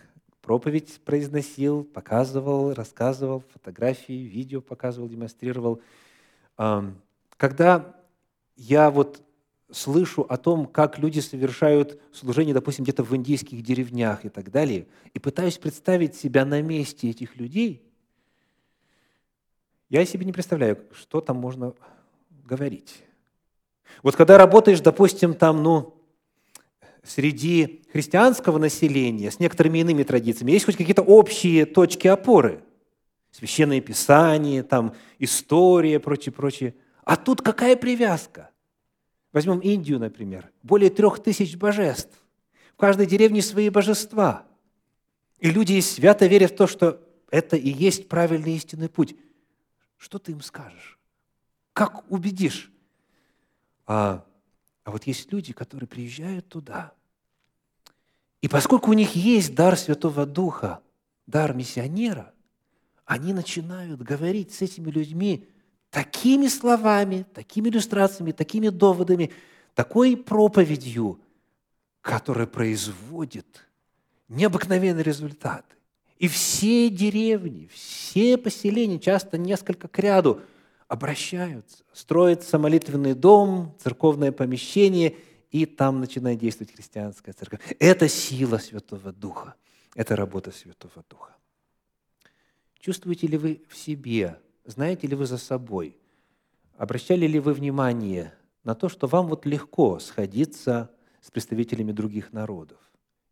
проповедь 0.42 1.00
произносил, 1.04 1.84
показывал, 1.84 2.74
рассказывал, 2.74 3.42
фотографии, 3.52 4.12
видео 4.12 4.60
показывал, 4.60 5.08
демонстрировал. 5.08 5.80
Когда 7.36 7.96
я 8.56 8.90
вот 8.90 9.22
слышу 9.70 10.22
о 10.22 10.36
том, 10.36 10.66
как 10.66 10.98
люди 10.98 11.20
совершают 11.20 12.00
служение, 12.12 12.54
допустим, 12.54 12.84
где-то 12.84 13.02
в 13.02 13.16
индийских 13.16 13.62
деревнях 13.62 14.24
и 14.24 14.28
так 14.28 14.50
далее, 14.50 14.86
и 15.14 15.18
пытаюсь 15.18 15.58
представить 15.58 16.14
себя 16.14 16.44
на 16.44 16.62
месте 16.62 17.10
этих 17.10 17.36
людей, 17.36 17.82
я 19.88 20.04
себе 20.04 20.24
не 20.24 20.32
представляю, 20.32 20.84
что 20.92 21.20
там 21.20 21.38
можно 21.38 21.74
говорить. 22.44 23.02
Вот 24.02 24.16
когда 24.16 24.38
работаешь, 24.38 24.80
допустим, 24.80 25.34
там, 25.34 25.62
ну, 25.62 25.94
среди 27.02 27.82
христианского 27.92 28.58
населения 28.58 29.30
с 29.30 29.38
некоторыми 29.38 29.78
иными 29.78 30.02
традициями, 30.02 30.52
есть 30.52 30.64
хоть 30.64 30.76
какие-то 30.76 31.02
общие 31.02 31.66
точки 31.66 32.08
опоры. 32.08 32.62
Священное 33.30 33.80
Писание, 33.80 34.62
там, 34.62 34.94
история, 35.18 35.98
прочее, 35.98 36.32
прочее. 36.32 36.74
А 37.04 37.16
тут 37.16 37.42
какая 37.42 37.76
привязка? 37.76 38.50
Возьмем 39.32 39.58
Индию, 39.58 39.98
например. 39.98 40.50
Более 40.62 40.90
трех 40.90 41.22
тысяч 41.22 41.56
божеств. 41.56 42.16
В 42.74 42.76
каждой 42.76 43.06
деревне 43.06 43.42
свои 43.42 43.68
божества. 43.68 44.46
И 45.40 45.50
люди 45.50 45.80
свято 45.80 46.26
верят 46.26 46.52
в 46.52 46.56
то, 46.56 46.66
что 46.66 47.00
это 47.30 47.56
и 47.56 47.68
есть 47.68 48.08
правильный 48.08 48.54
истинный 48.54 48.88
путь. 48.88 49.16
Что 49.96 50.18
ты 50.18 50.32
им 50.32 50.40
скажешь? 50.40 50.98
Как 51.74 52.10
убедишь? 52.10 52.72
А, 53.86 54.24
а 54.84 54.90
вот 54.90 55.04
есть 55.04 55.30
люди, 55.32 55.52
которые 55.52 55.88
приезжают 55.88 56.48
туда. 56.48 56.92
И 58.40 58.48
поскольку 58.48 58.90
у 58.90 58.94
них 58.94 59.16
есть 59.16 59.54
дар 59.54 59.76
Святого 59.76 60.24
Духа, 60.24 60.80
дар 61.26 61.52
миссионера, 61.52 62.32
они 63.04 63.34
начинают 63.34 64.00
говорить 64.00 64.54
с 64.54 64.62
этими 64.62 64.90
людьми 64.90 65.48
такими 65.90 66.46
словами, 66.46 67.26
такими 67.34 67.68
иллюстрациями, 67.68 68.30
такими 68.30 68.68
доводами, 68.68 69.32
такой 69.74 70.16
проповедью, 70.16 71.20
которая 72.00 72.46
производит 72.46 73.66
необыкновенный 74.28 75.02
результат. 75.02 75.66
И 76.18 76.28
все 76.28 76.88
деревни, 76.88 77.68
все 77.72 78.38
поселения, 78.38 79.00
часто 79.00 79.38
несколько 79.38 79.88
к 79.88 79.98
ряду– 79.98 80.40
обращаются, 80.88 81.84
строится 81.92 82.58
молитвенный 82.58 83.14
дом, 83.14 83.76
церковное 83.80 84.32
помещение, 84.32 85.16
и 85.50 85.66
там 85.66 86.00
начинает 86.00 86.40
действовать 86.40 86.74
христианская 86.74 87.32
церковь. 87.32 87.60
Это 87.78 88.08
сила 88.08 88.58
Святого 88.58 89.12
Духа. 89.12 89.54
Это 89.94 90.16
работа 90.16 90.50
Святого 90.50 91.04
Духа. 91.08 91.36
Чувствуете 92.80 93.26
ли 93.26 93.38
вы 93.38 93.62
в 93.68 93.76
себе, 93.76 94.38
знаете 94.64 95.06
ли 95.06 95.14
вы 95.16 95.26
за 95.26 95.38
собой, 95.38 95.96
обращали 96.76 97.26
ли 97.26 97.38
вы 97.38 97.54
внимание 97.54 98.34
на 98.64 98.74
то, 98.74 98.88
что 98.88 99.06
вам 99.06 99.28
вот 99.28 99.46
легко 99.46 99.98
сходиться 100.00 100.90
с 101.20 101.30
представителями 101.30 101.92
других 101.92 102.32
народов? 102.32 102.78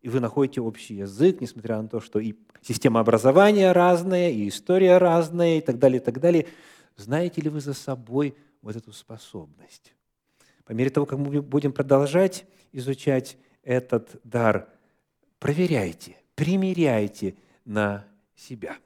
И 0.01 0.09
вы 0.09 0.19
находите 0.19 0.59
общий 0.59 0.95
язык, 0.95 1.39
несмотря 1.39 1.81
на 1.81 1.87
то, 1.87 2.01
что 2.01 2.19
и 2.19 2.35
система 2.61 2.99
образования 2.99 3.71
разная, 3.71 4.31
и 4.31 4.49
история 4.49 4.97
разная, 4.97 5.59
и 5.59 5.61
так 5.61 5.79
далее, 5.79 6.01
и 6.01 6.03
так 6.03 6.19
далее. 6.19 6.47
Знаете 6.95 7.41
ли 7.41 7.49
вы 7.49 7.59
за 7.59 7.73
собой 7.73 8.35
вот 8.61 8.75
эту 8.75 8.93
способность? 8.93 9.93
По 10.65 10.71
мере 10.71 10.89
того, 10.89 11.05
как 11.05 11.19
мы 11.19 11.41
будем 11.41 11.73
продолжать 11.73 12.45
изучать 12.71 13.37
этот 13.63 14.19
дар, 14.23 14.69
проверяйте, 15.39 16.17
примеряйте 16.35 17.35
на 17.65 18.05
себя. 18.35 18.77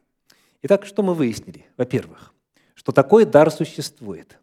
Итак, 0.62 0.86
что 0.86 1.04
мы 1.04 1.14
выяснили? 1.14 1.66
Во-первых, 1.78 2.34
что 2.74 2.92
такой 2.92 3.26
дар 3.26 3.52
существует. 3.52 4.40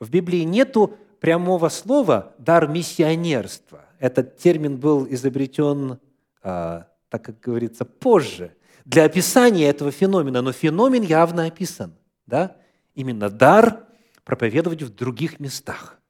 В 0.00 0.10
Библии 0.10 0.40
нету 0.40 0.96
прямого 1.20 1.68
слова 1.68 2.34
«дар 2.38 2.68
миссионерства». 2.68 3.84
Этот 3.98 4.36
термин 4.36 4.76
был 4.76 5.06
изобретен, 5.08 5.98
а, 6.42 6.88
так 7.08 7.24
как 7.24 7.40
говорится, 7.40 7.84
позже, 7.84 8.54
для 8.84 9.04
описания 9.04 9.68
этого 9.68 9.90
феномена, 9.90 10.42
но 10.42 10.52
феномен 10.52 11.02
явно 11.02 11.46
описан. 11.46 11.94
Да? 12.26 12.56
Именно 12.96 13.30
дар 13.30 13.86
проповедовать 14.24 14.82
в 14.82 14.92
других 14.92 15.38
местах. 15.38 16.00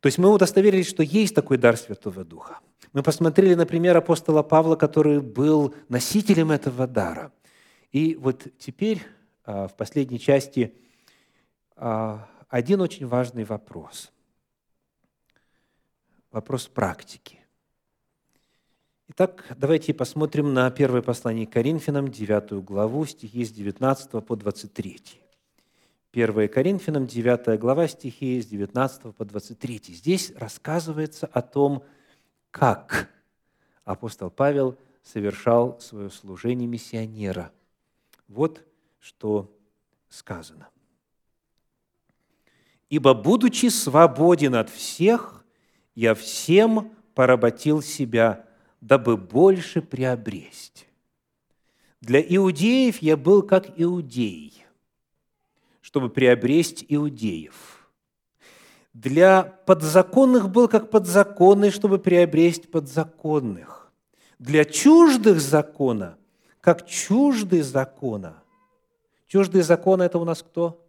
То 0.00 0.06
есть 0.06 0.18
мы 0.18 0.30
удостоверились, 0.30 0.88
что 0.88 1.02
есть 1.02 1.34
такой 1.34 1.56
дар 1.58 1.76
Святого 1.76 2.24
Духа. 2.24 2.60
Мы 2.92 3.02
посмотрели, 3.02 3.54
например, 3.54 3.96
апостола 3.96 4.42
Павла, 4.42 4.76
который 4.76 5.20
был 5.20 5.74
носителем 5.88 6.50
этого 6.50 6.86
дара. 6.86 7.32
И 7.90 8.14
вот 8.16 8.46
теперь, 8.58 9.02
а, 9.44 9.68
в 9.68 9.76
последней 9.76 10.20
части, 10.20 10.74
а, 11.76 12.28
один 12.48 12.82
очень 12.82 13.06
важный 13.06 13.44
вопрос. 13.44 14.12
Вопрос 16.30 16.66
практики. 16.66 17.38
Итак, 19.08 19.44
давайте 19.56 19.94
посмотрим 19.94 20.52
на 20.52 20.70
первое 20.70 21.00
послание 21.00 21.46
к 21.46 21.52
Коринфянам, 21.52 22.08
9 22.08 22.62
главу, 22.62 23.06
стихи 23.06 23.44
с 23.44 23.50
19 23.50 24.20
по 24.20 24.36
23. 24.36 25.21
1 26.12 26.48
Коринфянам, 26.48 27.06
9 27.06 27.58
глава, 27.58 27.88
стихи 27.88 28.42
с 28.42 28.46
19 28.46 29.14
по 29.14 29.24
23. 29.24 29.80
Здесь 29.94 30.32
рассказывается 30.36 31.26
о 31.26 31.40
том, 31.40 31.84
как 32.50 33.08
апостол 33.86 34.28
Павел 34.28 34.76
совершал 35.02 35.80
свое 35.80 36.10
служение 36.10 36.68
миссионера. 36.68 37.50
Вот 38.28 38.62
что 39.00 39.50
сказано. 40.10 40.68
«Ибо, 42.90 43.14
будучи 43.14 43.66
свободен 43.66 44.54
от 44.54 44.68
всех, 44.68 45.42
я 45.94 46.14
всем 46.14 46.94
поработил 47.14 47.80
себя, 47.80 48.46
дабы 48.82 49.16
больше 49.16 49.80
приобресть. 49.80 50.86
Для 52.02 52.20
иудеев 52.20 53.00
я 53.00 53.16
был 53.16 53.42
как 53.42 53.80
иудей, 53.80 54.61
чтобы 55.92 56.08
приобрести 56.08 56.86
иудеев. 56.88 57.86
Для 58.94 59.42
подзаконных 59.42 60.48
был 60.48 60.66
как 60.66 60.88
подзаконный, 60.88 61.70
чтобы 61.70 61.98
приобрести 61.98 62.66
подзаконных. 62.66 63.92
Для 64.38 64.64
чуждых 64.64 65.38
закона, 65.38 66.16
как 66.62 66.86
чуждый 66.86 67.60
закона. 67.60 68.42
Чуждые 69.26 69.64
закона– 69.64 70.02
это 70.04 70.18
у 70.18 70.24
нас 70.24 70.42
кто? 70.42 70.82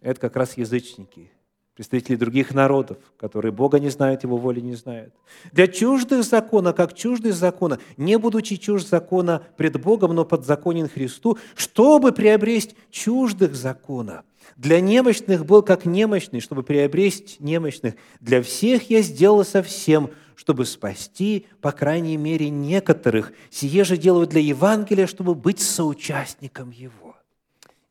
Это 0.00 0.18
как 0.18 0.36
раз 0.36 0.56
язычники– 0.56 1.30
представители 1.78 2.16
других 2.16 2.54
народов, 2.54 2.96
которые 3.16 3.52
Бога 3.52 3.78
не 3.78 3.88
знают, 3.88 4.24
Его 4.24 4.36
воли 4.36 4.58
не 4.58 4.74
знают. 4.74 5.14
Для 5.52 5.68
чуждых 5.68 6.24
закона, 6.24 6.72
как 6.72 6.92
чуждых 6.92 7.34
закона, 7.34 7.78
не 7.96 8.18
будучи 8.18 8.56
чужд 8.56 8.88
закона 8.88 9.44
пред 9.56 9.80
Богом, 9.80 10.12
но 10.12 10.24
подзаконен 10.24 10.88
Христу, 10.88 11.38
чтобы 11.54 12.10
приобрести 12.10 12.74
чуждых 12.90 13.54
закона. 13.54 14.24
Для 14.56 14.80
немощных 14.80 15.46
был 15.46 15.62
как 15.62 15.84
немощный, 15.84 16.40
чтобы 16.40 16.64
приобрести 16.64 17.36
немощных. 17.38 17.94
Для 18.18 18.42
всех 18.42 18.90
я 18.90 19.00
сделал 19.00 19.44
совсем, 19.44 20.10
чтобы 20.34 20.66
спасти, 20.66 21.46
по 21.60 21.70
крайней 21.70 22.16
мере, 22.16 22.50
некоторых. 22.50 23.32
Сие 23.50 23.84
же 23.84 23.96
делаю 23.96 24.26
для 24.26 24.40
Евангелия, 24.40 25.06
чтобы 25.06 25.36
быть 25.36 25.60
соучастником 25.60 26.72
его. 26.72 27.14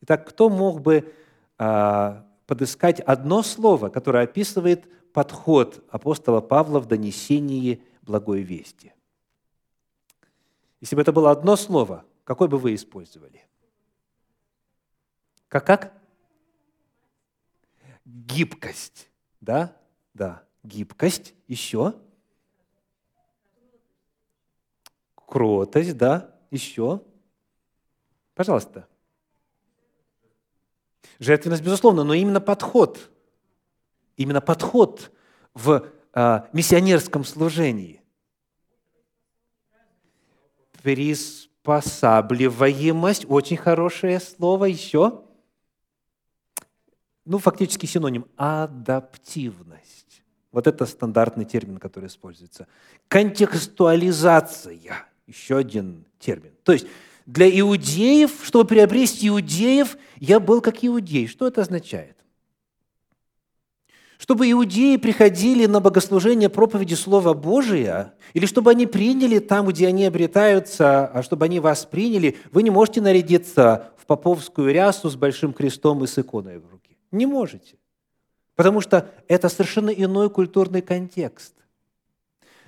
Итак, 0.02 0.28
кто 0.28 0.50
мог 0.50 0.82
бы 0.82 1.10
а, 1.56 2.26
подыскать 2.48 2.98
одно 3.00 3.42
слово, 3.42 3.90
которое 3.90 4.24
описывает 4.24 4.90
подход 5.12 5.84
апостола 5.90 6.40
Павла 6.40 6.80
в 6.80 6.86
донесении 6.86 7.84
благой 8.00 8.40
вести. 8.40 8.94
Если 10.80 10.96
бы 10.96 11.02
это 11.02 11.12
было 11.12 11.30
одно 11.30 11.56
слово, 11.56 12.06
какое 12.24 12.48
бы 12.48 12.56
вы 12.56 12.74
использовали? 12.74 13.46
Как 15.48 15.66
как? 15.66 15.92
Гибкость. 18.06 19.10
Да? 19.42 19.76
Да. 20.14 20.42
Гибкость. 20.62 21.34
Еще? 21.48 21.94
Кротость, 25.14 25.98
да? 25.98 26.34
Еще? 26.50 27.02
Пожалуйста. 28.34 28.88
Жертвенность, 31.18 31.62
безусловно, 31.62 32.04
но 32.04 32.14
именно 32.14 32.40
подход, 32.40 33.10
именно 34.16 34.40
подход 34.40 35.10
в 35.54 35.86
а, 36.12 36.48
миссионерском 36.52 37.24
служении. 37.24 38.00
Приспосабливаемость, 40.82 43.26
очень 43.28 43.56
хорошее 43.56 44.20
слово. 44.20 44.66
Еще? 44.66 45.24
Ну, 47.24 47.38
фактически 47.38 47.86
синоним. 47.86 48.26
Адаптивность. 48.36 50.22
Вот 50.50 50.66
это 50.66 50.86
стандартный 50.86 51.44
термин, 51.44 51.78
который 51.78 52.06
используется. 52.06 52.66
Контекстуализация. 53.08 55.06
Еще 55.26 55.56
один 55.56 56.06
термин. 56.18 56.52
То 56.62 56.72
есть 56.72 56.86
для 57.28 57.46
иудеев, 57.60 58.40
чтобы 58.42 58.64
приобрести 58.64 59.28
иудеев, 59.28 59.98
я 60.16 60.40
был 60.40 60.62
как 60.62 60.82
иудей. 60.82 61.26
Что 61.26 61.46
это 61.46 61.60
означает? 61.60 62.16
Чтобы 64.16 64.50
иудеи 64.50 64.96
приходили 64.96 65.66
на 65.66 65.80
богослужение 65.80 66.48
проповеди 66.48 66.94
Слова 66.94 67.34
Божия, 67.34 68.14
или 68.32 68.46
чтобы 68.46 68.70
они 68.70 68.86
приняли 68.86 69.40
там, 69.40 69.66
где 69.66 69.88
они 69.88 70.06
обретаются, 70.06 71.06
а 71.06 71.22
чтобы 71.22 71.44
они 71.44 71.60
вас 71.60 71.84
приняли, 71.84 72.38
вы 72.50 72.62
не 72.62 72.70
можете 72.70 73.02
нарядиться 73.02 73.92
в 73.98 74.06
поповскую 74.06 74.72
рясу 74.72 75.10
с 75.10 75.14
большим 75.14 75.52
крестом 75.52 76.02
и 76.04 76.06
с 76.06 76.18
иконой 76.18 76.58
в 76.58 76.70
руке. 76.70 76.96
Не 77.12 77.26
можете. 77.26 77.76
Потому 78.56 78.80
что 78.80 79.10
это 79.28 79.50
совершенно 79.50 79.90
иной 79.90 80.30
культурный 80.30 80.80
контекст. 80.80 81.52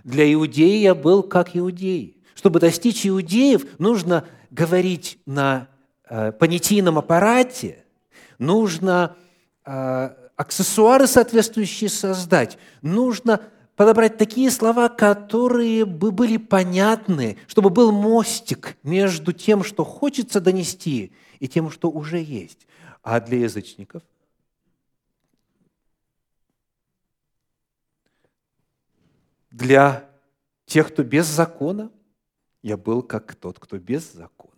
Для 0.05 0.31
иудея 0.31 0.83
я 0.83 0.95
был 0.95 1.23
как 1.23 1.57
иудей. 1.57 2.19
Чтобы 2.35 2.61
достичь 2.61 3.07
иудеев, 3.07 3.67
нужно 3.79 4.25
говорить 4.51 5.19
на 5.27 5.69
э, 6.05 6.33
понятийном 6.33 6.99
аппарате, 6.99 7.85
нужно 8.39 9.17
э, 9.65 10.11
аксессуары 10.37 11.07
соответствующие 11.07 11.91
создать, 11.91 12.59
нужно 12.83 13.41
подобрать 13.77 14.19
такие 14.19 14.51
слова, 14.51 14.89
которые 14.89 15.85
бы 15.85 16.13
были 16.13 16.37
понятны, 16.37 17.39
чтобы 17.47 17.71
был 17.71 17.93
мостик 17.93 18.77
между 18.83 19.33
тем, 19.33 19.65
что 19.65 19.85
хочется 19.85 20.41
донести, 20.41 21.13
и 21.39 21.49
тем, 21.49 21.71
что 21.71 21.91
уже 21.91 22.19
есть. 22.19 22.67
А 23.03 23.21
для 23.21 23.39
язычников 23.39 24.03
для 29.51 30.09
тех, 30.67 30.89
кто 30.89 31.03
без 31.03 31.27
закона, 31.27 31.91
я 32.63 32.77
был 32.77 33.03
как 33.03 33.35
тот, 33.35 33.59
кто 33.59 33.79
без 33.79 34.13
закона. 34.13 34.51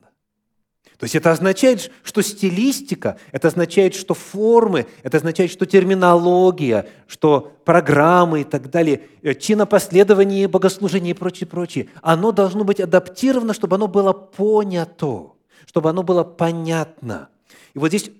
То 0.98 1.04
есть 1.04 1.16
это 1.16 1.32
означает, 1.32 1.90
что 2.04 2.22
стилистика, 2.22 3.18
это 3.32 3.48
означает, 3.48 3.94
что 3.94 4.14
формы, 4.14 4.86
это 5.02 5.16
означает, 5.16 5.50
что 5.50 5.66
терминология, 5.66 6.88
что 7.08 7.52
программы 7.64 8.42
и 8.42 8.44
так 8.44 8.70
далее, 8.70 9.02
э, 9.22 9.34
чинопоследование 9.34 10.46
богослужения 10.46 11.10
и 11.10 11.14
прочее, 11.14 11.48
прочее, 11.48 11.88
оно 12.02 12.30
должно 12.30 12.62
быть 12.62 12.78
адаптировано, 12.78 13.52
чтобы 13.52 13.76
оно 13.76 13.88
было 13.88 14.12
понято, 14.12 15.32
чтобы 15.66 15.90
оно 15.90 16.04
было 16.04 16.22
понятно. 16.22 17.30
И 17.74 17.80
вот 17.80 17.88
здесь 17.88 18.10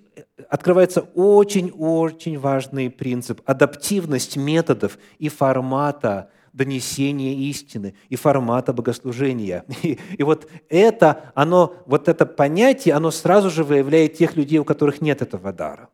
открывается 0.49 1.01
очень-очень 1.15 2.37
важный 2.37 2.89
принцип– 2.89 3.41
адаптивность 3.45 4.35
методов 4.35 4.97
и 5.19 5.29
формата 5.29 6.29
донесения 6.53 7.33
истины 7.49 7.95
и 8.09 8.15
формата 8.15 8.71
богослужения. 8.71 9.65
И, 9.83 9.99
и 10.17 10.23
вот 10.23 10.47
это, 10.69 11.31
оно, 11.35 11.75
вот 11.85 12.07
это 12.07 12.25
понятие, 12.25 12.93
оно 12.93 13.11
сразу 13.11 13.49
же 13.49 13.63
выявляет 13.63 14.13
тех 14.13 14.35
людей, 14.35 14.59
у 14.59 14.63
которых 14.63 15.01
нет 15.01 15.21
этого 15.21 15.51
дара. 15.51 15.89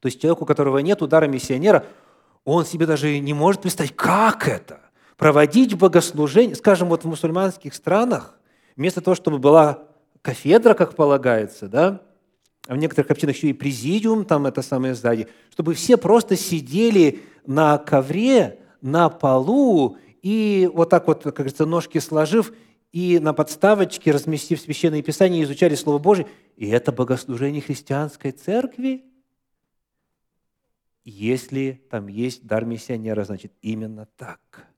То 0.00 0.06
есть 0.06 0.20
человек, 0.20 0.42
у 0.42 0.46
которого 0.46 0.78
нет 0.78 1.02
удара 1.02 1.26
миссионера, 1.26 1.84
он 2.44 2.64
себе 2.64 2.86
даже 2.86 3.18
не 3.18 3.34
может 3.34 3.62
представить, 3.62 3.94
как 3.96 4.48
это– 4.48 4.80
проводить 5.16 5.74
богослужение, 5.74 6.56
скажем, 6.56 6.88
вот 6.88 7.04
в 7.04 7.08
мусульманских 7.08 7.74
странах, 7.74 8.38
вместо 8.76 9.00
того, 9.00 9.14
чтобы 9.14 9.38
была 9.38 9.84
кафедра, 10.22 10.74
как 10.74 10.96
полагается, 10.96 11.68
да, 11.68 12.00
а 12.66 12.74
в 12.74 12.78
некоторых 12.78 13.10
общинах 13.10 13.36
еще 13.36 13.48
и 13.48 13.52
президиум, 13.52 14.24
там 14.24 14.46
это 14.46 14.62
самое 14.62 14.94
сзади, 14.94 15.28
чтобы 15.50 15.74
все 15.74 15.96
просто 15.96 16.36
сидели 16.36 17.22
на 17.46 17.78
ковре, 17.78 18.58
на 18.84 19.08
полу 19.08 19.96
и 20.22 20.70
вот 20.72 20.90
так 20.90 21.08
вот, 21.08 21.22
как 21.22 21.34
говорится, 21.34 21.64
ножки 21.64 21.98
сложив, 21.98 22.52
и 22.92 23.18
на 23.18 23.32
подставочке, 23.32 24.12
разместив 24.12 24.60
Священное 24.60 25.02
Писание, 25.02 25.42
изучали 25.42 25.74
Слово 25.74 25.98
Божие. 25.98 26.28
И 26.56 26.68
это 26.68 26.92
богослужение 26.92 27.60
христианской 27.60 28.30
церкви. 28.30 29.04
Если 31.04 31.82
там 31.90 32.06
есть 32.08 32.46
дар 32.46 32.66
миссионера, 32.66 33.24
значит, 33.24 33.52
именно 33.62 34.06
так. 34.16 34.68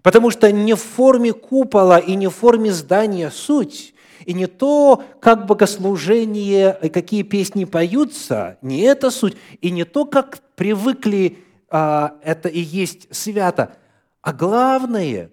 Потому 0.00 0.30
что 0.30 0.50
не 0.52 0.74
в 0.74 0.80
форме 0.80 1.32
купола 1.32 1.98
и 1.98 2.14
не 2.14 2.28
в 2.28 2.34
форме 2.34 2.72
здания 2.72 3.30
суть, 3.30 3.94
и 4.26 4.32
не 4.32 4.46
то, 4.46 5.02
как 5.20 5.46
богослужение, 5.46 6.72
какие 6.92 7.22
песни 7.22 7.64
поются, 7.64 8.58
не 8.62 8.80
это 8.80 9.10
суть, 9.10 9.36
и 9.60 9.70
не 9.70 9.84
то, 9.84 10.04
как 10.04 10.40
привыкли, 10.54 11.38
это 11.74 12.48
и 12.48 12.60
есть 12.60 13.12
свято, 13.14 13.76
а 14.20 14.32
главное, 14.32 15.32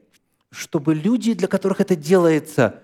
чтобы 0.49 0.95
люди, 0.95 1.33
для 1.33 1.47
которых 1.47 1.81
это 1.81 1.95
делается, 1.95 2.81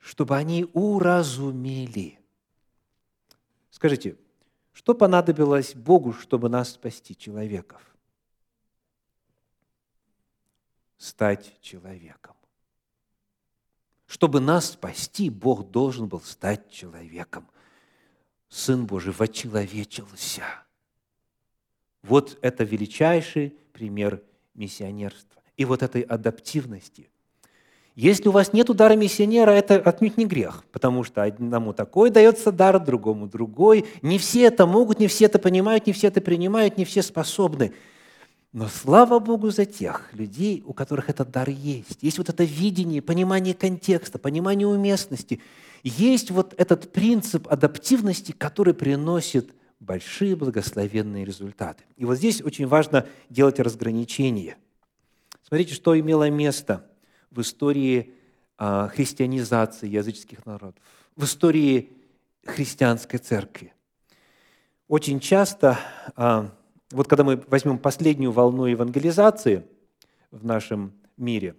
чтобы 0.00 0.36
они 0.36 0.68
уразумели. 0.72 2.18
Скажите, 3.70 4.16
что 4.72 4.94
понадобилось 4.94 5.74
Богу, 5.74 6.12
чтобы 6.12 6.48
нас 6.48 6.70
спасти, 6.70 7.16
человеков? 7.16 7.80
Стать 10.98 11.60
человеком. 11.60 12.34
Чтобы 14.06 14.40
нас 14.40 14.72
спасти, 14.72 15.30
Бог 15.30 15.70
должен 15.70 16.08
был 16.08 16.20
стать 16.22 16.70
человеком. 16.70 17.48
Сын 18.48 18.86
Божий 18.86 19.12
вочеловечился. 19.12 20.44
Вот 22.08 22.38
это 22.40 22.64
величайший 22.64 23.54
пример 23.72 24.22
миссионерства 24.54 25.42
и 25.56 25.64
вот 25.64 25.82
этой 25.82 26.02
адаптивности. 26.02 27.08
Если 27.94 28.28
у 28.28 28.32
вас 28.32 28.52
нет 28.52 28.66
дара 28.76 28.94
миссионера, 28.94 29.50
это 29.50 29.76
отнюдь 29.76 30.18
не 30.18 30.26
грех, 30.26 30.64
потому 30.70 31.02
что 31.02 31.22
одному 31.22 31.72
такой 31.72 32.10
дается 32.10 32.52
дар, 32.52 32.78
другому 32.78 33.26
другой. 33.26 33.86
Не 34.02 34.18
все 34.18 34.42
это 34.42 34.66
могут, 34.66 35.00
не 35.00 35.08
все 35.08 35.24
это 35.24 35.38
понимают, 35.38 35.86
не 35.86 35.94
все 35.94 36.08
это 36.08 36.20
принимают, 36.20 36.76
не 36.76 36.84
все 36.84 37.02
способны– 37.02 37.72
но 38.56 38.68
слава 38.68 39.18
Богу 39.18 39.50
за 39.50 39.66
тех 39.66 40.08
людей, 40.14 40.62
у 40.64 40.72
которых 40.72 41.10
этот 41.10 41.30
дар 41.30 41.46
есть. 41.50 41.98
Есть 42.00 42.16
вот 42.16 42.30
это 42.30 42.42
видение, 42.42 43.02
понимание 43.02 43.52
контекста, 43.52 44.18
понимание 44.18 44.66
уместности. 44.66 45.42
Есть 45.82 46.30
вот 46.30 46.54
этот 46.56 46.90
принцип 46.90 47.46
адаптивности, 47.52 48.32
который 48.32 48.72
приносит 48.72 49.52
большие 49.80 50.36
благословенные 50.36 51.24
результаты. 51.24 51.84
И 51.96 52.04
вот 52.04 52.16
здесь 52.16 52.42
очень 52.42 52.66
важно 52.66 53.06
делать 53.28 53.60
разграничение. 53.60 54.56
Смотрите, 55.42 55.74
что 55.74 55.98
имело 55.98 56.28
место 56.30 56.90
в 57.30 57.40
истории 57.40 58.14
а, 58.58 58.88
христианизации 58.88 59.88
языческих 59.88 60.46
народов, 60.46 60.74
в 61.14 61.24
истории 61.24 61.92
христианской 62.44 63.18
церкви. 63.18 63.74
Очень 64.88 65.20
часто 65.20 65.78
а, 66.14 66.50
вот 66.92 67.08
когда 67.08 67.24
мы 67.24 67.42
возьмем 67.48 67.78
последнюю 67.78 68.32
волну 68.32 68.66
евангелизации 68.66 69.66
в 70.30 70.44
нашем 70.44 70.92
мире, 71.16 71.56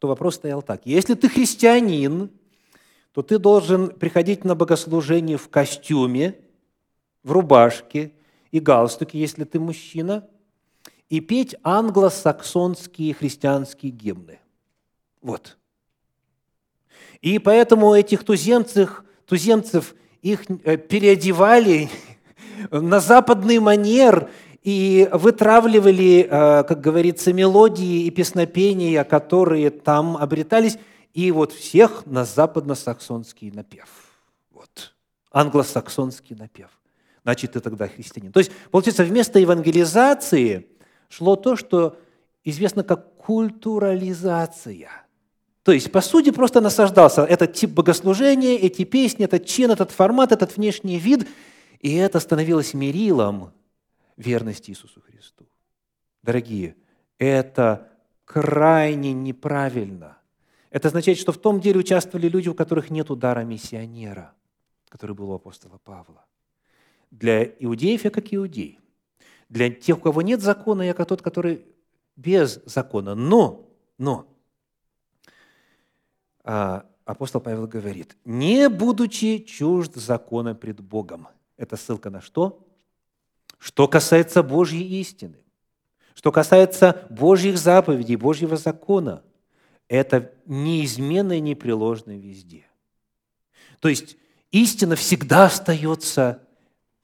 то 0.00 0.08
вопрос 0.08 0.36
стоял 0.36 0.62
так. 0.62 0.82
Если 0.84 1.14
ты 1.14 1.28
христианин, 1.28 2.30
то 3.12 3.22
ты 3.22 3.38
должен 3.38 3.90
приходить 3.90 4.44
на 4.44 4.54
богослужение 4.54 5.36
в 5.36 5.48
костюме, 5.48 6.36
в 7.28 7.32
рубашке 7.32 8.12
и 8.50 8.58
галстуке, 8.58 9.18
если 9.18 9.44
ты 9.44 9.60
мужчина, 9.60 10.26
и 11.10 11.20
петь 11.20 11.54
англосаксонские 11.62 13.12
христианские 13.12 13.92
гимны. 13.92 14.38
Вот. 15.20 15.58
И 17.20 17.38
поэтому 17.38 17.94
этих 17.94 18.24
туземцев, 18.24 19.04
туземцев 19.26 19.94
их 20.22 20.44
э, 20.64 20.76
переодевали 20.78 21.90
на 22.70 23.00
западный 23.00 23.58
манер 23.58 24.30
и 24.62 25.08
вытравливали, 25.12 26.26
э, 26.30 26.64
как 26.64 26.80
говорится, 26.80 27.32
мелодии 27.34 28.04
и 28.04 28.10
песнопения, 28.10 29.04
которые 29.04 29.70
там 29.70 30.16
обретались, 30.16 30.78
и 31.12 31.30
вот 31.30 31.52
всех 31.52 32.06
на 32.06 32.24
западно-саксонский 32.24 33.50
напев. 33.50 33.88
Вот. 34.50 34.94
Англосаксонский 35.30 36.36
напев. 36.36 36.70
Значит, 37.28 37.52
ты 37.52 37.60
тогда 37.60 37.88
христианин. 37.88 38.32
То 38.32 38.40
есть, 38.40 38.50
получается, 38.70 39.04
вместо 39.04 39.38
евангелизации 39.38 40.66
шло 41.10 41.36
то, 41.36 41.56
что 41.56 41.98
известно 42.42 42.82
как 42.82 43.16
культурализация. 43.16 44.88
То 45.62 45.72
есть, 45.72 45.92
по 45.92 46.00
сути, 46.00 46.30
просто 46.30 46.62
насаждался 46.62 47.26
этот 47.26 47.52
тип 47.52 47.72
богослужения, 47.72 48.56
эти 48.56 48.84
песни, 48.84 49.26
этот 49.26 49.44
чин, 49.44 49.70
этот 49.70 49.90
формат, 49.90 50.32
этот 50.32 50.56
внешний 50.56 50.98
вид, 50.98 51.28
и 51.80 51.96
это 51.96 52.18
становилось 52.18 52.72
мерилом 52.72 53.52
верности 54.16 54.70
Иисусу 54.70 55.02
Христу. 55.02 55.46
Дорогие, 56.22 56.76
это 57.18 57.90
крайне 58.24 59.12
неправильно. 59.12 60.16
Это 60.70 60.88
означает, 60.88 61.18
что 61.18 61.32
в 61.32 61.38
том 61.38 61.60
деле 61.60 61.80
участвовали 61.80 62.26
люди, 62.26 62.48
у 62.48 62.54
которых 62.54 62.88
нет 62.88 63.10
удара 63.10 63.40
миссионера, 63.40 64.32
который 64.88 65.14
был 65.14 65.30
у 65.32 65.34
апостола 65.34 65.76
Павла. 65.84 66.24
Для 67.10 67.44
иудеев 67.44 68.04
я 68.04 68.10
как 68.10 68.32
иудей. 68.32 68.78
Для 69.48 69.70
тех, 69.70 69.98
у 69.98 70.00
кого 70.00 70.22
нет 70.22 70.40
закона, 70.40 70.82
я 70.82 70.94
как 70.94 71.08
тот, 71.08 71.22
который 71.22 71.64
без 72.16 72.60
закона. 72.66 73.14
Но, 73.14 73.70
но, 73.96 74.26
а, 76.44 76.86
апостол 77.04 77.40
Павел 77.40 77.66
говорит, 77.66 78.16
не 78.24 78.68
будучи 78.68 79.38
чужд 79.38 79.94
закона 79.94 80.54
пред 80.54 80.80
Богом. 80.80 81.28
Это 81.56 81.76
ссылка 81.76 82.10
на 82.10 82.20
что? 82.20 82.66
Что 83.58 83.88
касается 83.88 84.42
Божьей 84.42 85.00
истины, 85.00 85.38
что 86.14 86.30
касается 86.32 87.06
Божьих 87.10 87.58
заповедей, 87.58 88.16
Божьего 88.16 88.56
закона, 88.56 89.22
это 89.88 90.32
неизменно 90.46 91.32
и 91.32 91.40
непреложно 91.40 92.16
везде. 92.16 92.66
То 93.80 93.88
есть 93.88 94.16
истина 94.50 94.96
всегда 94.96 95.46
остается 95.46 96.42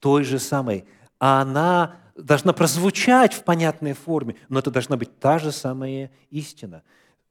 той 0.05 0.25
же 0.25 0.39
самой, 0.39 0.85
а 1.19 1.41
она 1.41 1.97
должна 2.15 2.53
прозвучать 2.53 3.33
в 3.33 3.43
понятной 3.43 3.95
форме, 3.95 4.37
но 4.51 4.59
это 4.59 4.71
должна 4.71 4.99
быть 4.99 5.19
та 5.19 5.39
же 5.39 5.51
самая 5.51 6.11
истина. 6.31 6.83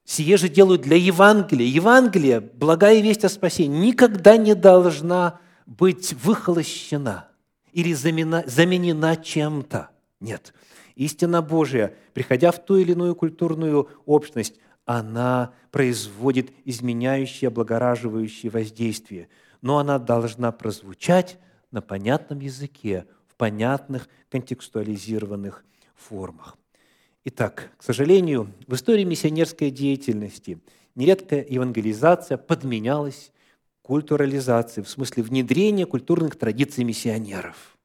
Сие 0.04 0.36
же 0.36 0.48
делают 0.48 0.82
для 0.82 0.96
Евангелия. 0.96 1.68
Евангелие, 1.68 2.40
благая 2.40 3.00
весть 3.00 3.24
о 3.24 3.28
спасении, 3.28 3.86
никогда 3.86 4.36
не 4.36 4.56
должна 4.56 5.38
быть 5.66 6.14
выхолощена– 6.14 7.28
или 7.74 7.92
замена, 7.92 8.44
заменена 8.46 9.16
чем-то. 9.16 9.90
Нет. 10.20 10.54
Истина 10.94 11.42
Божия, 11.42 11.94
приходя 12.14 12.52
в 12.52 12.64
ту 12.64 12.76
или 12.76 12.92
иную 12.92 13.16
культурную 13.16 13.88
общность, 14.06 14.54
она 14.86 15.52
производит 15.72 16.52
изменяющее, 16.64 17.48
облагораживающее 17.48 18.50
воздействие. 18.50 19.28
Но 19.60 19.78
она 19.78 19.98
должна 19.98 20.52
прозвучать 20.52 21.36
на 21.74 21.82
понятном 21.82 22.38
языке, 22.38 23.04
в 23.26 23.34
понятных 23.34 24.08
контекстуализированных 24.30 25.64
формах. 25.96 26.56
Итак, 27.24 27.72
к 27.76 27.82
сожалению, 27.82 28.52
в 28.68 28.74
истории 28.74 29.02
миссионерской 29.02 29.72
деятельности 29.72 30.60
нередко 30.94 31.34
евангелизация 31.36 32.36
подменялась 32.36 33.32
культурализации, 33.82 34.82
в 34.82 34.88
смысле 34.88 35.24
внедрения 35.24 35.84
культурных 35.84 36.36
традиций 36.36 36.84
миссионеров. 36.84 37.76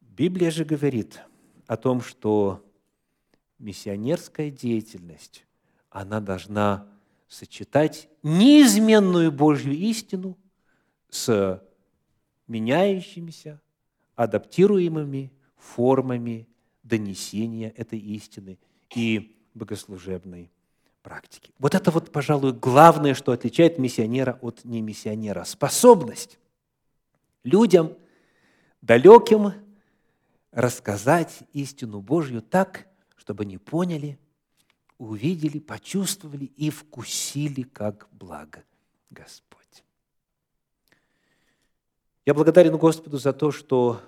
Библия 0.00 0.50
же 0.50 0.64
говорит 0.64 1.20
о 1.66 1.76
том, 1.76 2.00
что 2.00 2.64
миссионерская 3.58 4.50
деятельность, 4.50 5.44
она 5.90 6.20
должна 6.20 6.88
сочетать 7.28 8.08
неизменную 8.22 9.30
Божью 9.32 9.74
истину 9.74 10.38
с 11.10 11.62
меняющимися, 12.48 13.60
адаптируемыми 14.16 15.32
формами 15.56 16.48
донесения 16.82 17.72
этой 17.76 17.98
истины 17.98 18.58
и 18.94 19.36
богослужебной 19.54 20.50
практики. 21.02 21.52
Вот 21.58 21.74
это 21.74 21.90
вот, 21.90 22.10
пожалуй, 22.10 22.52
главное, 22.52 23.14
что 23.14 23.32
отличает 23.32 23.78
миссионера 23.78 24.38
от 24.42 24.64
немиссионера. 24.64 25.44
Способность 25.44 26.38
людям, 27.44 27.96
далеким, 28.82 29.52
рассказать 30.52 31.40
истину 31.52 32.00
Божью 32.00 32.42
так, 32.42 32.88
чтобы 33.16 33.44
они 33.44 33.58
поняли, 33.58 34.18
увидели, 34.98 35.58
почувствовали 35.58 36.44
и 36.44 36.70
вкусили, 36.70 37.62
как 37.62 38.08
благо 38.12 38.64
Господь. 39.10 39.47
Я 42.28 42.34
благодарен 42.34 42.76
Господу 42.76 43.16
за 43.16 43.32
то, 43.32 43.50
что 43.50 44.02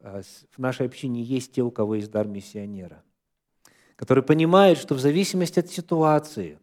а, 0.00 0.22
в 0.52 0.58
нашей 0.58 0.86
общине 0.86 1.22
есть 1.22 1.52
те, 1.52 1.60
у 1.60 1.70
кого 1.70 1.96
есть 1.96 2.10
дар 2.10 2.26
миссионера, 2.26 3.02
которые 3.94 4.24
понимают, 4.24 4.78
что 4.78 4.94
в 4.94 5.00
зависимости 5.00 5.60
от 5.60 5.68
ситуации, 5.68 6.58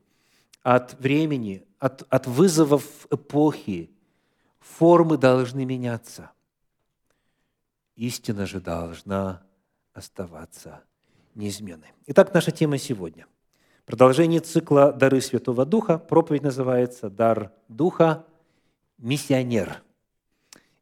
от 0.64 1.00
времени, 1.00 1.64
от, 1.78 2.08
от 2.10 2.26
вызовов 2.26 3.06
эпохи, 3.12 3.92
формы 4.60 5.20
должны 5.20 5.64
меняться. 5.64 6.32
Истина 7.96 8.48
же 8.48 8.60
должна 8.60 9.44
оставаться 9.94 10.82
неизменной. 11.36 11.94
Итак, 12.08 12.34
наша 12.34 12.50
тема 12.50 12.80
сегодня. 12.80 13.28
Продолжение 13.86 14.40
цикла 14.40 14.92
«Дары 14.92 15.22
Святого 15.22 15.68
Духа». 15.68 16.00
Проповедь 16.00 16.42
называется 16.42 17.12
«Дар 17.12 17.52
Духа. 17.68 18.26
Миссионер». 18.98 19.85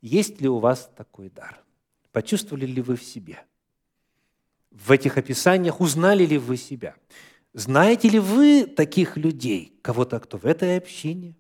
Есть 0.04 0.42
ли 0.42 0.50
у 0.50 0.60
вас 0.60 0.92
такой 0.98 1.30
дар? 1.30 1.64
Почувствовали 2.12 2.66
ли 2.66 2.82
вы 2.82 2.98
в 2.98 3.04
себе? 3.04 3.40
В 4.70 4.92
этих 4.92 5.18
описаниях 5.18 5.80
узнали 5.80 6.26
ли 6.26 6.38
вы 6.38 6.58
себя? 6.58 6.96
Знаете 7.54 8.10
ли 8.10 8.20
вы 8.20 8.66
таких 8.66 9.16
людей, 9.16 9.80
кого-то, 9.82 10.20
кто 10.20 10.38
в 10.38 10.46
этой 10.46 10.76
общине, 10.76 11.38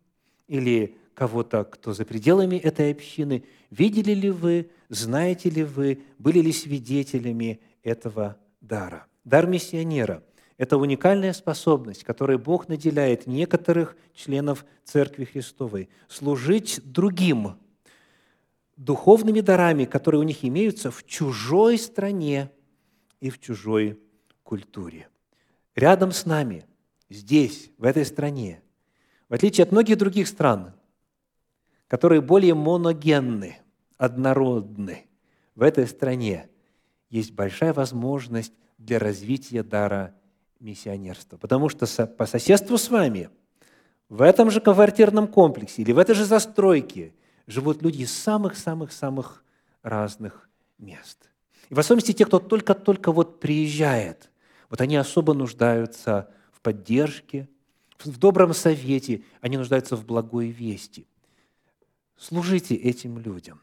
или 0.47 0.95
кого-то, 1.13 1.65
кто 1.65 1.91
за 1.91 2.05
пределами 2.05 2.55
этой 2.55 2.91
общины? 2.91 3.43
Видели 3.69 4.13
ли 4.13 4.29
вы, 4.29 4.71
знаете 4.87 5.49
ли 5.49 5.65
вы, 5.65 6.01
были 6.17 6.39
ли 6.39 6.53
свидетелями 6.53 7.59
этого 7.83 8.37
дара? 8.61 9.07
Дар 9.25 9.45
миссионера– 9.45 10.23
это 10.57 10.77
уникальная 10.77 11.33
способность, 11.33 12.05
которой 12.05 12.37
Бог 12.37 12.69
наделяет 12.69 13.27
некоторых 13.27 13.97
членов 14.13 14.65
Церкви 14.85 15.25
Христовой 15.25 15.89
служить 16.07 16.79
другим 16.85 17.57
духовными 18.75 19.41
дарами, 19.41 19.85
которые 19.85 20.21
у 20.21 20.23
них 20.23 20.43
имеются 20.43 20.91
в 20.91 21.05
чужой 21.05 21.77
стране 21.77 22.51
и 23.19 23.29
в 23.29 23.39
чужой 23.39 23.99
культуре. 24.43 25.07
Рядом 25.75 26.11
с 26.11 26.25
нами, 26.25 26.65
здесь, 27.09 27.71
в 27.77 27.85
этой 27.85 28.05
стране, 28.05 28.61
в 29.29 29.33
отличие 29.33 29.63
от 29.63 29.71
многих 29.71 29.97
других 29.97 30.27
стран, 30.27 30.73
которые 31.87 32.21
более 32.21 32.53
моногенны, 32.53 33.57
однородны, 33.97 35.05
в 35.55 35.61
этой 35.61 35.87
стране 35.87 36.49
есть 37.09 37.31
большая 37.31 37.73
возможность 37.73 38.53
для 38.77 38.99
развития 38.99 39.63
дара 39.63 40.15
миссионерства. 40.59 41.37
Потому 41.37 41.69
что 41.69 41.85
по 42.07 42.25
соседству 42.25 42.77
с 42.77 42.89
вами, 42.89 43.29
в 44.09 44.21
этом 44.21 44.49
же 44.49 44.59
квартирном 44.61 45.27
комплексе 45.27 45.83
или 45.83 45.91
в 45.91 45.99
этой 45.99 46.15
же 46.15 46.25
застройке– 46.25 47.13
живут 47.47 47.81
люди 47.81 48.03
из 48.03 48.11
самых-самых-самых 48.11 49.43
разных 49.81 50.49
мест. 50.77 51.29
И 51.69 51.73
в 51.73 51.79
особенности 51.79 52.13
те, 52.13 52.25
кто 52.25 52.39
только-только 52.39 53.11
вот 53.11 53.39
приезжает, 53.39 54.29
вот 54.69 54.81
они 54.81 54.95
особо 54.95 55.33
нуждаются 55.33 56.29
в 56.51 56.61
поддержке, 56.61 57.49
в 57.99 58.17
добром 58.17 58.53
совете, 58.53 59.23
они 59.41 59.57
нуждаются 59.57 59.95
в 59.95 60.05
благой 60.05 60.47
вести. 60.47 61.07
Служите 62.17 62.75
этим 62.75 63.19
людям. 63.19 63.61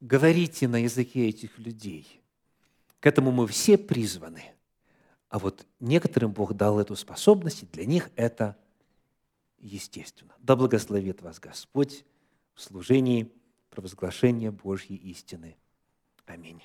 Говорите 0.00 0.68
на 0.68 0.82
языке 0.82 1.28
этих 1.28 1.58
людей. 1.58 2.20
К 3.00 3.06
этому 3.06 3.32
мы 3.32 3.46
все 3.46 3.76
призваны. 3.76 4.44
А 5.28 5.38
вот 5.38 5.66
некоторым 5.78 6.32
Бог 6.32 6.54
дал 6.54 6.80
эту 6.80 6.96
способность, 6.96 7.62
и 7.62 7.66
для 7.66 7.86
них 7.86 8.10
это– 8.16 8.56
естественно. 9.60 10.34
Да 10.38 10.56
благословит 10.56 11.22
вас 11.22 11.38
Господь 11.38 12.04
в 12.54 12.60
служении 12.60 13.30
провозглашения 13.70 14.50
Божьей 14.50 14.96
истины. 14.96 15.56
Аминь. 16.26 16.62